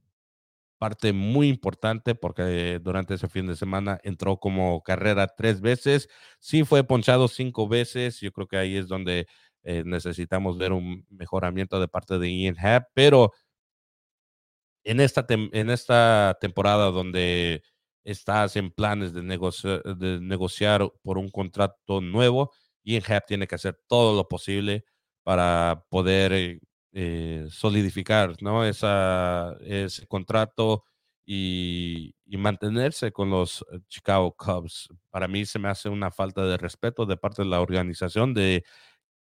[0.77, 6.09] parte muy importante porque durante ese fin de semana entró como carrera tres veces,
[6.39, 9.27] sí fue ponchado cinco veces, yo creo que ahí es donde
[9.63, 13.31] eh, necesitamos ver un mejoramiento de parte de Ian Happ, pero
[14.83, 17.63] en esta, en esta temporada donde
[18.03, 22.51] estás en planes de, de negociar por un contrato nuevo,
[22.83, 24.85] Ian Happ tiene que hacer todo lo posible
[25.23, 26.59] para poder eh,
[26.93, 28.65] eh, solidificar ¿no?
[28.65, 30.83] Ese contrato
[31.25, 34.89] y, mantenerse con los Chicago Cubs.
[35.09, 38.63] Para mí se me hace una falta de respeto de parte de la organización de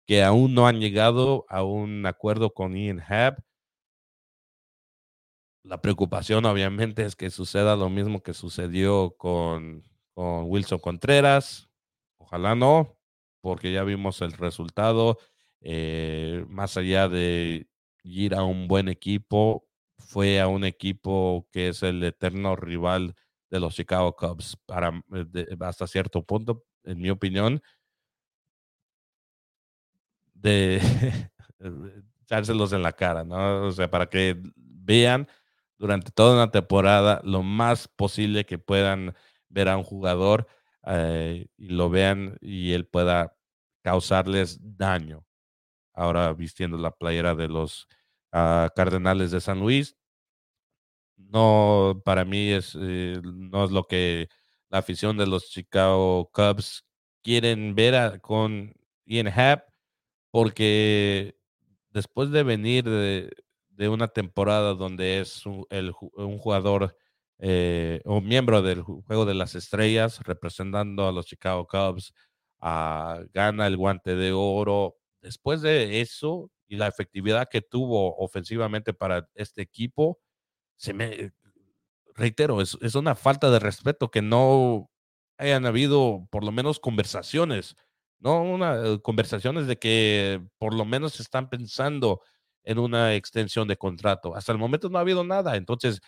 [0.07, 3.39] que aún no han llegado a un acuerdo con Ian Happ.
[5.67, 9.83] La preocupación obviamente es que suceda lo mismo que sucedió con,
[10.15, 11.69] con Wilson Contreras.
[12.19, 12.97] Ojalá no,
[13.41, 15.19] porque ya vimos el resultado
[15.61, 17.67] eh, más allá de
[18.05, 19.67] ir a un buen equipo,
[19.99, 23.17] fue a un equipo que es el eterno rival
[23.51, 25.03] de los Chicago Cubs para,
[25.35, 27.61] eh, hasta cierto punto, en mi opinión,
[30.33, 30.81] de
[32.23, 33.67] echárselos en la cara, ¿no?
[33.67, 35.27] O sea, para que vean
[35.79, 39.15] durante toda una temporada lo más posible que puedan
[39.49, 40.47] ver a un jugador
[40.87, 43.37] eh, y lo vean y él pueda
[43.83, 45.25] causarles daño
[45.97, 47.89] ahora vistiendo la playera de los
[48.33, 49.97] ah, Cardenales de San Luis.
[51.17, 54.29] No, para mí es, eh, no es lo que
[54.69, 56.85] la afición de los Chicago Cubs
[57.23, 58.75] quieren ver con
[59.07, 59.69] Ian Happ,
[60.31, 61.37] porque
[61.91, 63.31] después de venir de,
[63.79, 65.67] una temporada donde es un,
[66.15, 66.97] un jugador
[67.39, 72.15] eh, o miembro del Juego de las Estrellas, representando a los Chicago Cubs,
[72.61, 78.95] ah, gana el guante de oro, después de eso y la efectividad que tuvo ofensivamente
[78.95, 80.19] para este equipo,
[80.77, 81.33] se me,
[82.15, 84.91] reitero, es, una falta de respeto que no
[85.39, 87.77] hayan habido por lo menos conversaciones,
[88.19, 92.23] no una conversaciones de que por lo menos están pensando
[92.67, 94.35] en una extensión de contrato.
[94.37, 96.01] Hasta el momento no ha habido nada, entonces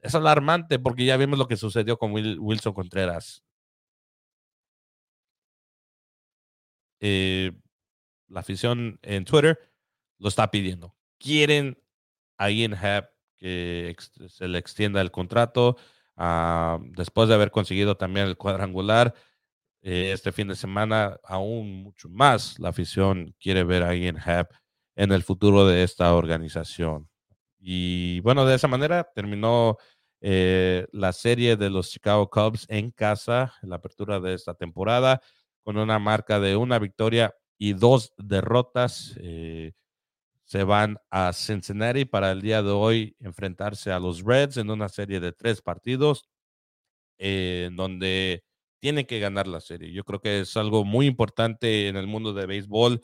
[0.00, 3.42] es alarmante porque ya vimos lo que sucedió con Wilson Contreras.
[7.00, 7.52] Eh,
[8.28, 9.58] la afición en Twitter
[10.18, 10.94] lo está pidiendo.
[11.18, 11.78] Quieren
[12.36, 13.94] a Ian Happ que
[14.28, 15.76] se le extienda el contrato
[16.16, 19.14] ah, después de haber conseguido también el cuadrangular.
[19.82, 24.52] Eh, este fin de semana, aún mucho más, la afición quiere ver a Ian Happ
[24.96, 27.08] en el futuro de esta organización.
[27.60, 29.76] Y bueno, de esa manera terminó
[30.20, 35.20] eh, la serie de los Chicago Cubs en casa, la apertura de esta temporada,
[35.62, 39.14] con una marca de una victoria y dos derrotas.
[39.20, 39.72] Eh,
[40.44, 44.88] se van a Cincinnati para el día de hoy enfrentarse a los Reds en una
[44.88, 46.28] serie de tres partidos,
[47.18, 48.44] eh, donde
[48.78, 49.92] tienen que ganar la serie.
[49.92, 53.02] Yo creo que es algo muy importante en el mundo de béisbol.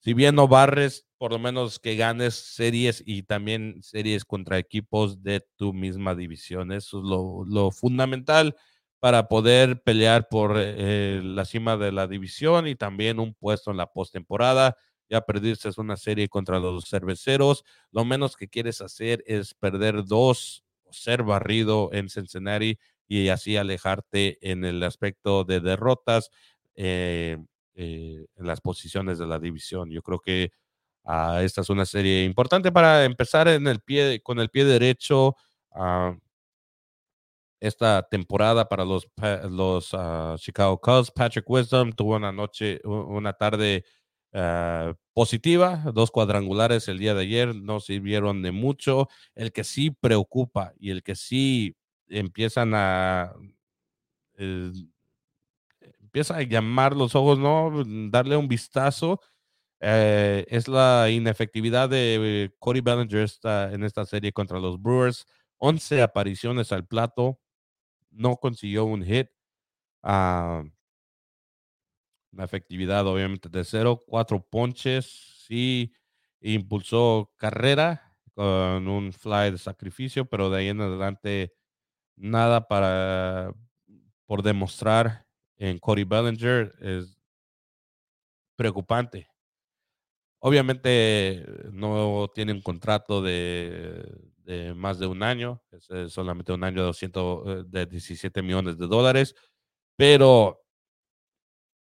[0.00, 5.22] Si bien no barres, por lo menos que ganes series y también series contra equipos
[5.22, 6.70] de tu misma división.
[6.72, 7.04] Eso es
[7.52, 8.56] lo, fundamental
[9.00, 13.76] para poder pelear por eh, la cima de la división y también un puesto en
[13.76, 14.76] la postemporada.
[15.10, 17.64] Ya perdiste una serie contra los cerveceros.
[17.90, 22.78] Lo menos que quieres hacer es perder dos ser barrido en Cincinnati
[23.08, 26.30] y así alejarte en el aspecto de derrotas
[26.76, 27.38] eh,
[27.78, 29.88] eh, en las posiciones de la división.
[29.90, 30.50] Yo creo que
[31.04, 35.36] ah, esta es una serie importante para empezar en el pie, con el pie derecho.
[35.70, 36.18] Uh,
[37.60, 39.06] esta temporada para los,
[39.50, 41.10] los uh, Chicago Cubs.
[41.10, 43.84] Patrick Wisdom tuvo una noche, una tarde
[44.32, 49.08] uh, positiva, dos cuadrangulares el día de ayer, no sirvieron de mucho.
[49.34, 51.76] El que sí preocupa y el que sí
[52.08, 53.32] empiezan a...
[54.36, 54.72] Eh,
[56.08, 57.82] empieza a llamar los ojos, ¿no?
[58.10, 59.20] Darle un vistazo.
[59.80, 63.28] Eh, es la inefectividad de Cody Bellinger
[63.72, 65.26] en esta serie contra los Brewers.
[65.58, 67.38] 11 apariciones al plato,
[68.10, 69.28] no consiguió un hit.
[70.02, 70.64] Uh,
[72.32, 75.06] una efectividad obviamente de cero, cuatro ponches,
[75.46, 75.92] sí
[76.40, 81.52] impulsó carrera con un fly de sacrificio, pero de ahí en adelante
[82.16, 83.52] nada para
[84.26, 85.27] por demostrar
[85.58, 87.18] en Cody Bellinger es
[88.56, 89.28] preocupante.
[90.40, 94.04] Obviamente no tiene un contrato de,
[94.48, 98.78] de más de un año, es, solamente un año de, 200, eh, de 17 millones
[98.78, 99.34] de dólares,
[99.94, 100.64] pero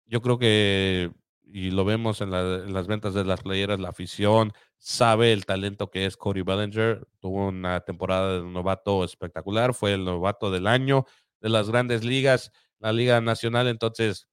[0.05, 1.11] yo creo que,
[1.43, 6.05] y lo vemos en, las ventas de las playeras, la afición sabe el talento que
[6.05, 11.05] es Cody Bellinger, tuvo una temporada de novato espectacular, fue el novato del año
[11.39, 14.27] de las grandes ligas, la Liga Nacional, entonces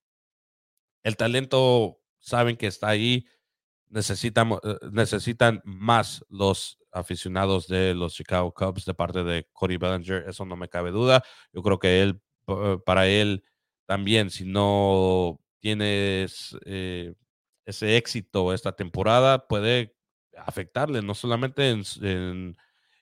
[1.03, 3.27] el talento saben que está ahí,
[3.89, 10.25] necesitan, eh, necesitan más los aficionados de los Chicago Cubs de parte de Cody Bellinger,
[10.29, 11.23] eso no me cabe duda.
[11.53, 12.23] Yo creo que él,
[12.85, 13.45] para él
[13.87, 17.15] también, si no tienes eh,
[17.67, 19.97] ese éxito esta temporada, puede
[20.37, 22.57] afectarle, no solamente en,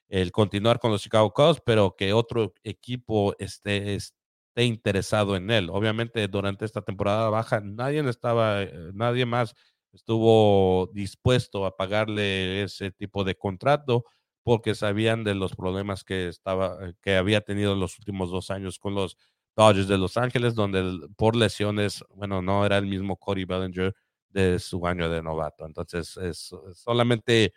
[0.09, 4.22] el continuar con los Chicago Cubs, pero que otro equipo esté, esté
[4.61, 5.69] interesado en él.
[5.71, 9.55] Obviamente, durante esta temporada baja, nadie estaba, nadie más
[9.91, 14.05] estuvo dispuesto a pagarle ese tipo de contrato
[14.43, 18.51] porque sabían de los problemas que estaba eh, que había tenido en los últimos dos
[18.51, 19.17] años con los
[19.55, 23.93] Dodgers de Los Ángeles, donde por lesiones, bueno, no era el mismo Cody Bellinger
[24.29, 25.65] de su año de novato.
[25.65, 27.53] Entonces, es, solamente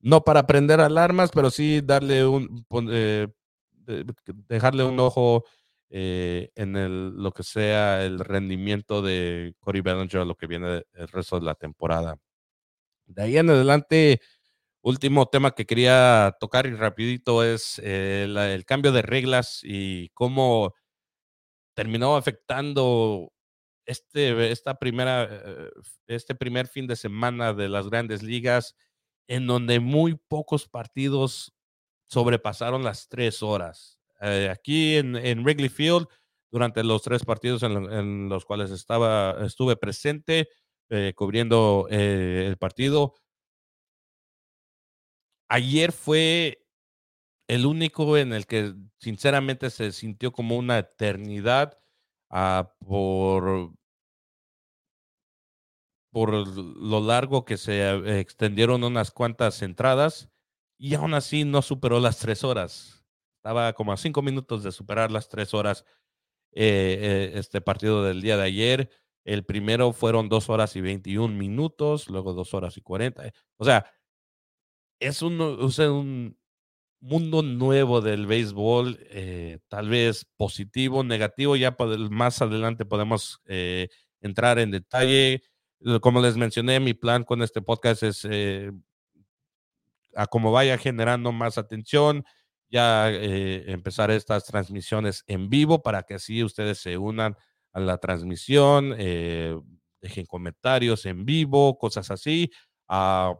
[0.00, 3.28] no para prender alarmas, pero sí darle un, eh,
[4.48, 5.44] dejarle un ojo
[5.90, 11.38] eh, en lo que sea el rendimiento de Cody Bellinger, lo que viene el resto
[11.38, 12.18] de la temporada.
[13.06, 14.20] De ahí en adelante,
[14.82, 20.74] último tema que quería tocar y rapidito es eh, el cambio de reglas y cómo
[21.74, 23.32] terminó afectando
[23.86, 25.70] este, esta primera, eh,
[26.06, 28.76] este primer fin de semana de las grandes ligas,
[29.28, 31.54] en donde muy pocos partidos
[32.08, 33.97] sobrepasaron las tres horas.
[34.20, 36.06] Eh, aquí en, Wrigley Field
[36.50, 40.48] durante los tres partidos en, los cuales estaba, estuve presente
[40.90, 43.14] eh, cubriendo eh, el partido.
[45.50, 46.66] Ayer fue
[47.48, 51.78] el único en el que sinceramente se sintió como una eternidad
[52.30, 53.72] ah, por,
[56.10, 60.30] por lo largo que se extendieron unas cuantas entradas
[60.78, 62.97] y aún así no superó las tres horas.
[63.48, 65.86] Estaba como a cinco minutos de superar las tres horas
[66.52, 68.90] eh, eh, este partido del día de ayer.
[69.24, 73.32] El primero fueron dos horas y 21 minutos, luego dos horas y 40.
[73.56, 73.90] O sea,
[75.00, 76.38] es un, un
[77.00, 81.56] mundo nuevo del béisbol, eh, tal vez positivo, negativo.
[81.56, 81.74] Ya
[82.10, 83.40] más adelante podemos
[84.20, 85.42] entrar en detalle.
[86.02, 88.28] Como les mencioné, mi plan con este podcast es
[90.14, 92.26] a cómo vaya generando más atención,
[92.70, 97.36] ya eh, empezar estas transmisiones en vivo para que así ustedes se unan
[97.72, 99.58] a la transmisión, eh,
[100.00, 102.50] dejen comentarios en vivo, cosas así.
[102.88, 103.34] Ah,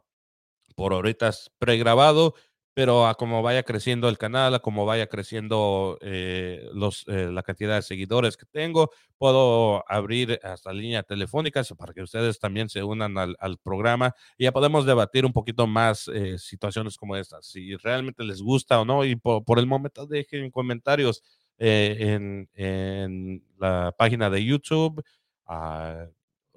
[0.76, 2.34] por ahorita es pregrabado,
[2.78, 7.42] pero a como vaya creciendo el canal, a como vaya creciendo eh, los, eh, la
[7.42, 12.84] cantidad de seguidores que tengo, puedo abrir hasta línea telefónica para que ustedes también se
[12.84, 17.74] unan al, programa y ya podemos debatir un poquito más eh, situaciones como estas, si
[17.74, 21.24] realmente les gusta o no, y por, el momento dejen comentarios
[21.58, 25.02] en, en, la página de YouTube.
[25.48, 26.06] Uh,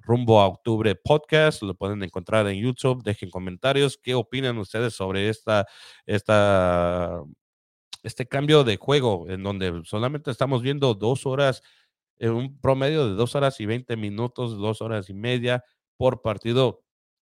[0.02, 5.30] rumbo a octubre podcast, lo pueden encontrar en YouTube, dejen comentarios, qué opinan ustedes sobre
[5.30, 5.66] esta,
[6.06, 7.22] esta,
[8.04, 11.62] este cambio de juego en donde solamente estamos viendo dos horas,
[12.20, 15.64] en un promedio de dos horas y veinte minutos, dos horas y media
[15.98, 16.84] por partido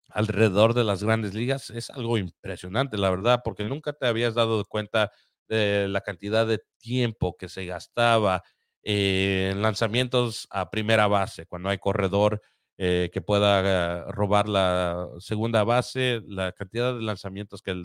[0.10, 4.64] alrededor de las grandes ligas, es algo impresionante, la verdad, porque nunca te habías dado
[4.66, 5.12] cuenta
[5.48, 8.44] de la cantidad de tiempo que se gastaba
[8.84, 12.42] eh, lanzamientos a primera base, cuando hay corredor
[12.78, 17.82] eh, que pueda robar la segunda base, la cantidad de lanzamientos que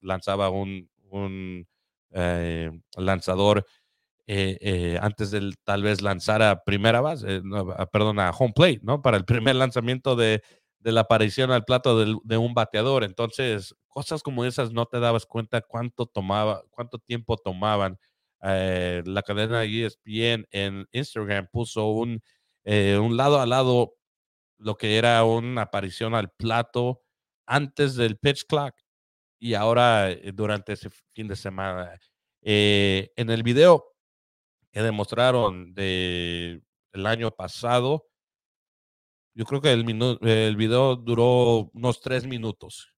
[0.00, 1.66] lanzaba un, un
[2.96, 3.66] lanzador
[5.00, 7.42] antes de tal vez lanzar a primera base,
[7.92, 9.02] perdón, a home plate, ¿no?
[9.02, 10.42] Para el primer lanzamiento de,
[10.80, 13.04] de la aparición al plato de, un bateador.
[13.04, 17.98] Entonces, cosas como esas no te dabas cuenta cuánto tomaba, cuánto tiempo tomaban.
[18.42, 22.22] Eh, la cadena ESPN en Instagram puso un,
[22.64, 23.94] eh, un lado a lado
[24.58, 27.02] lo que era una aparición al plato
[27.46, 28.74] antes del pitch clock
[29.40, 31.98] y ahora eh, durante ese fin de semana.
[32.42, 33.94] en el video
[34.70, 36.62] que demostraron de
[36.92, 38.06] el año pasado,
[39.34, 42.94] yo creo que el, el video duró unos tres minutos.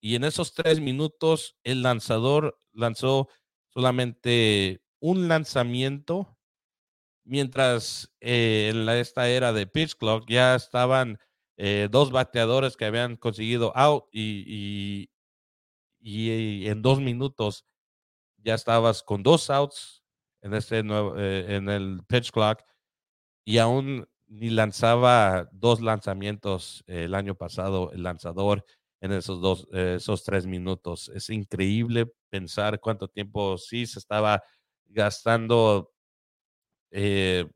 [0.00, 3.28] Y en esos tres minutos, el lanzador lanzó
[3.70, 6.35] solamente un lanzamiento,
[7.26, 11.18] mientras eh, en esta era de pitch clock ya estaban
[11.56, 15.08] eh, dos bateadores que habían conseguido out y,
[16.00, 17.66] y, en dos minutos
[18.38, 20.04] ya estabas con dos outs
[20.40, 22.62] en, este nuevo, eh, en el pitch clock
[23.44, 28.64] y aún ni lanzaba dos lanzamientos el año pasado, el lanzador
[29.00, 31.10] en esos dos, esos tres minutos.
[31.14, 34.42] Es increíble pensar cuánto tiempo sí se estaba
[34.86, 35.95] gastando.
[36.90, 37.46] Eh,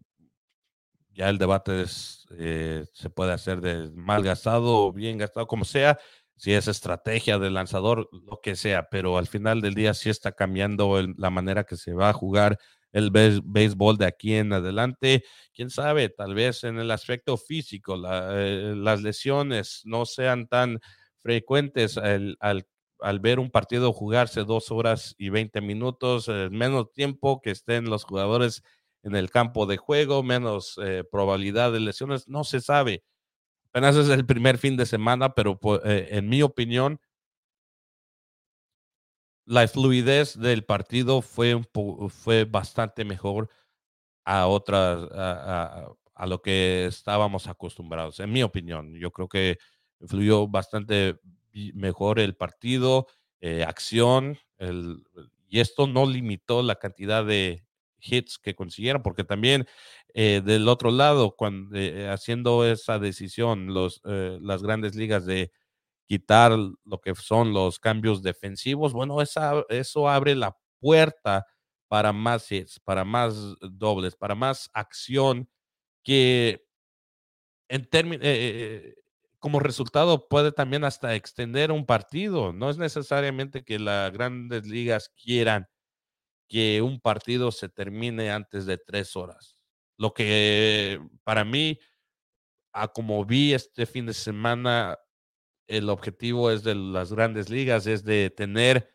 [1.12, 5.65] ya el debate es, eh, se puede hacer de mal gastado o bien gastado, como
[5.65, 5.98] sea,
[6.36, 10.32] si es estrategia del lanzador, lo que sea, pero al final del día sí está
[10.32, 12.59] cambiando la manera que se va a jugar
[12.93, 15.24] el béisbol de aquí en adelante.
[15.52, 17.97] Quién sabe, tal vez en el aspecto físico,
[18.32, 20.81] eh, las lesiones no sean tan
[21.19, 22.39] frecuentes al,
[23.20, 28.05] ver un partido jugarse dos horas y veinte minutos, eh, menos tiempo que estén los
[28.05, 28.62] jugadores
[29.02, 33.02] en el campo de juego, menos eh, probabilidad de lesiones, no se sabe.
[33.70, 37.01] Apenas es el primer fin de semana, pero pues, en mi opinión,
[39.51, 41.66] la fluidez del partido fue, un
[42.10, 43.48] fue bastante mejor
[44.24, 48.94] a otras, a, lo que estábamos acostumbrados, en mi opinión.
[48.94, 49.59] Yo creo que
[50.06, 51.18] fluyó bastante
[51.74, 53.06] mejor el partido,
[53.40, 55.02] eh, acción, el,
[55.48, 57.64] y esto no limitó la cantidad de
[58.02, 59.66] hits que consiguieron, porque también
[60.14, 65.52] eh, del otro lado, cuando, eh, haciendo esa decisión, los, las grandes ligas de
[66.06, 71.47] quitar lo que son los cambios defensivos, bueno, esa, eso abre la puerta
[71.89, 75.48] para más hits, para más dobles, para más acción
[76.05, 76.64] que
[77.68, 78.94] en eh, eh,
[79.39, 82.52] como resultado puede también hasta extender un partido.
[82.52, 85.68] No es necesariamente que las grandes ligas quieran
[86.51, 89.56] que un partido se termine antes de tres horas.
[89.97, 91.78] Lo que para mí,
[92.72, 94.98] a como vi este fin de semana,
[95.68, 98.93] el objetivo es de las grandes ligas, es de tener,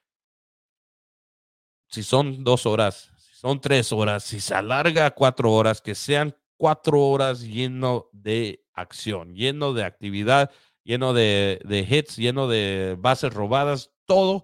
[1.88, 6.36] si son dos horas, si son tres horas, si se alarga cuatro horas, que sean
[6.58, 10.52] cuatro horas lleno de acción, lleno de actividad,
[10.84, 14.44] lleno de, hits, lleno de bases robadas, todo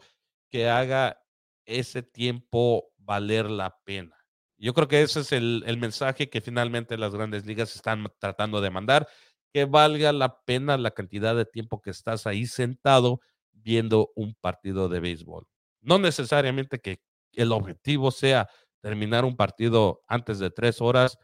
[0.50, 1.22] que haga
[1.66, 4.16] ese tiempo valer la pena.
[4.58, 8.62] Yo creo que ese es el, el mensaje que finalmente las grandes ligas están tratando
[8.62, 9.08] de mandar
[9.52, 13.20] que valga la pena la cantidad de tiempo que estás ahí sentado
[13.52, 15.48] viendo un partido de béisbol.
[15.82, 17.02] No necesariamente que
[17.34, 18.50] el objetivo sea
[18.82, 21.18] terminar un partido antes de tres horas,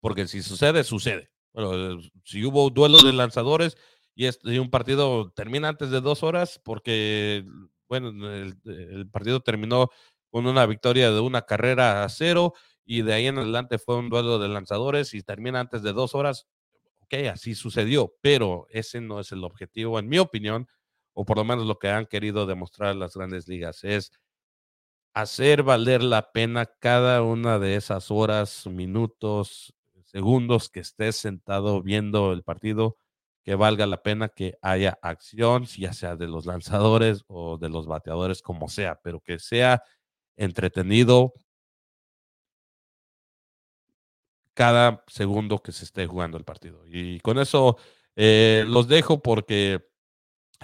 [0.00, 1.30] porque si sucede, sucede.
[1.52, 3.76] Bueno, si hubo duelo de lanzadores
[4.14, 7.44] y, este, un partido termina antes de dos horas, porque,
[7.88, 9.90] bueno, el partido terminó
[10.32, 12.54] con una victoria de una carrera a cero
[12.84, 16.16] y de ahí en adelante fue un duelo de lanzadores y termina antes de dos
[16.16, 16.48] horas,
[17.30, 20.66] así sucedió, pero ese no es el objetivo, en mi opinión,
[21.12, 24.12] o por lo menos lo que han querido demostrar las grandes ligas, es
[25.12, 32.32] hacer valer la pena cada una de esas horas, minutos, segundos que estés sentado viendo
[32.32, 32.96] el partido,
[33.44, 37.86] que valga la pena que haya acción, ya sea de los lanzadores o de los
[37.86, 39.82] bateadores, como sea, pero que sea
[40.36, 41.34] entretenido,
[44.54, 46.84] cada segundo que se esté jugando el partido.
[46.86, 47.78] Y con eso
[48.16, 49.84] eh, los dejo porque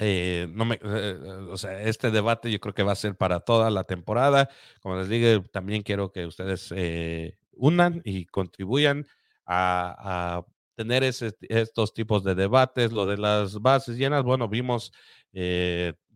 [0.00, 1.16] eh, no me, eh,
[1.50, 4.48] o sea, este debate yo creo que va a ser para toda la temporada.
[4.80, 6.72] Como les digo, también quiero que ustedes
[7.52, 9.06] unan y contribuyan
[9.46, 12.92] a, tener estos tipos de debates.
[12.92, 14.92] Lo de las bases llenas, bueno, vimos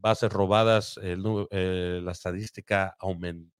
[0.02, 3.52] bases robadas, la estadística aumentó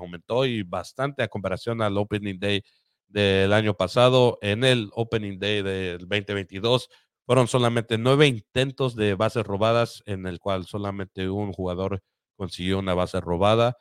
[0.00, 2.62] aumentó y bastante a comparación al Opening Day
[3.08, 4.38] del año pasado.
[4.42, 6.88] En el Opening Day del 2022
[7.26, 12.02] fueron solamente nueve intentos de bases robadas, en el cual solamente un jugador
[12.36, 13.76] consiguió una base robada.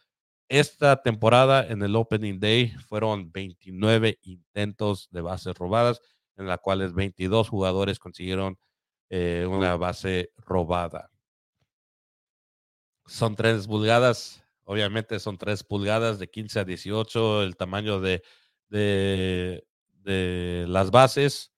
[0.50, 6.02] Esta temporada en el Opening Day fueron 29 intentos de bases robadas,
[6.38, 8.58] en las cuales 22 jugadores consiguieron
[9.10, 11.10] eh, una base robada.
[13.10, 18.24] Son tres pulgadas, obviamente son tres pulgadas de 15 a 18, el tamaño de,
[18.70, 19.66] de,
[20.04, 21.52] de las bases.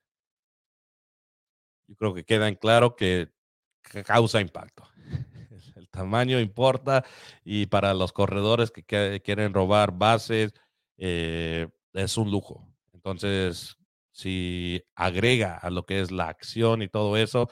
[1.88, 3.30] Yo creo que queda en claro que
[4.06, 4.88] causa impacto
[5.92, 7.06] tamaño importa
[7.44, 10.54] y para los corredores que, quieren robar bases
[10.98, 12.68] eh, es un lujo.
[12.94, 13.78] Entonces,
[14.12, 17.50] si agrega a lo que es la acción y todo eso,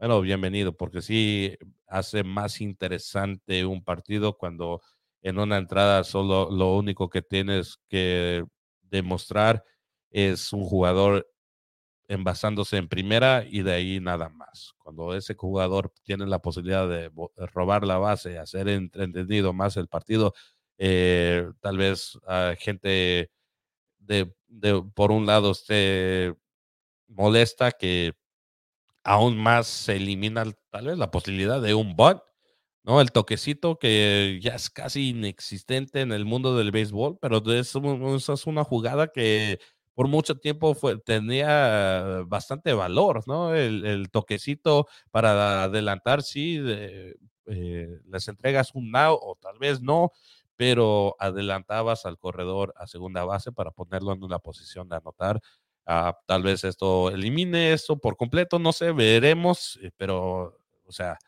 [0.00, 4.80] bueno, bienvenido, porque sí hace más interesante un partido cuando
[5.20, 8.46] en una entrada solo lo único que tienes que
[8.80, 9.62] demostrar
[10.10, 11.30] es un jugador
[12.08, 14.72] envasándose en primera y de ahí nada más.
[14.78, 17.10] Cuando ese jugador tiene la posibilidad de
[17.52, 20.32] robar la base, hacer entendido más el partido,
[20.78, 23.30] eh, tal vez a gente
[23.98, 24.32] de,
[24.94, 26.34] por un lado esté
[27.08, 28.14] molesta que
[29.04, 32.22] aún más se elimina tal vez la posibilidad de un bot,
[32.84, 33.00] ¿no?
[33.00, 38.46] El toquecito que ya es casi inexistente en el mundo del béisbol, pero es, es
[38.46, 39.58] una jugada que
[39.94, 40.74] por mucho tiempo
[41.04, 43.54] tenía bastante valor, ¿no?
[43.54, 46.58] El, toquecito para adelantar, sí,
[47.46, 50.12] eh, les entregas un now o tal vez no,
[50.56, 55.40] pero adelantabas al corredor a segunda base para ponerlo en una posición de anotar.
[55.92, 61.18] Ah, tal vez esto elimine esto por completo, no sé, veremos, eh, pero, o sea,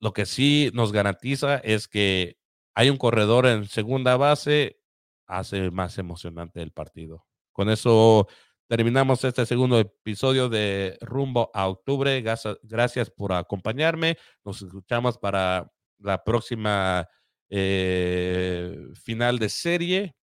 [0.00, 2.36] lo que sí nos garantiza es que
[2.74, 4.78] hay un corredor en segunda base,
[5.26, 7.24] hace más emocionante el partido.
[7.52, 8.28] Con eso
[8.68, 12.22] terminamos este segundo episodio de Rumbo a Octubre.
[12.62, 14.18] Gracias, por acompañarme.
[14.44, 17.08] Nos escuchamos para la próxima
[17.48, 20.16] eh, final de serie,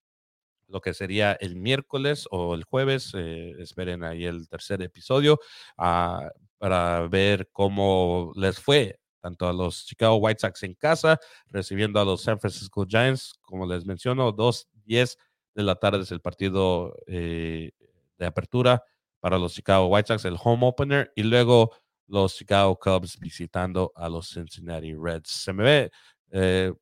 [0.72, 3.12] lo que sería el miércoles o el jueves.
[3.16, 5.40] Eh, esperen ahí el tercer episodio
[5.78, 12.00] ah, para ver cómo les fue tanto a los Chicago White Sox en casa, recibiendo
[12.00, 15.16] a los San Francisco Giants, como les menciono, 2-10
[15.54, 17.72] de la tarde es el partido eh,
[18.18, 18.84] de apertura
[19.20, 21.72] para los Chicago White Sox, el home opener, y luego
[22.08, 25.30] los Chicago Cubs visitando a los Cincinnati Reds.
[25.30, 25.92] Se me ve,
[26.32, 26.74] eh,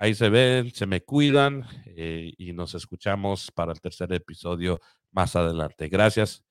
[0.00, 4.80] ahí se ven, se me cuidan eh, y nos escuchamos para el tercer episodio
[5.12, 5.88] más adelante.
[5.88, 6.42] Gracias,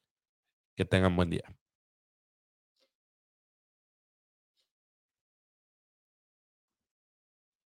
[0.78, 1.59] que tengan buen día.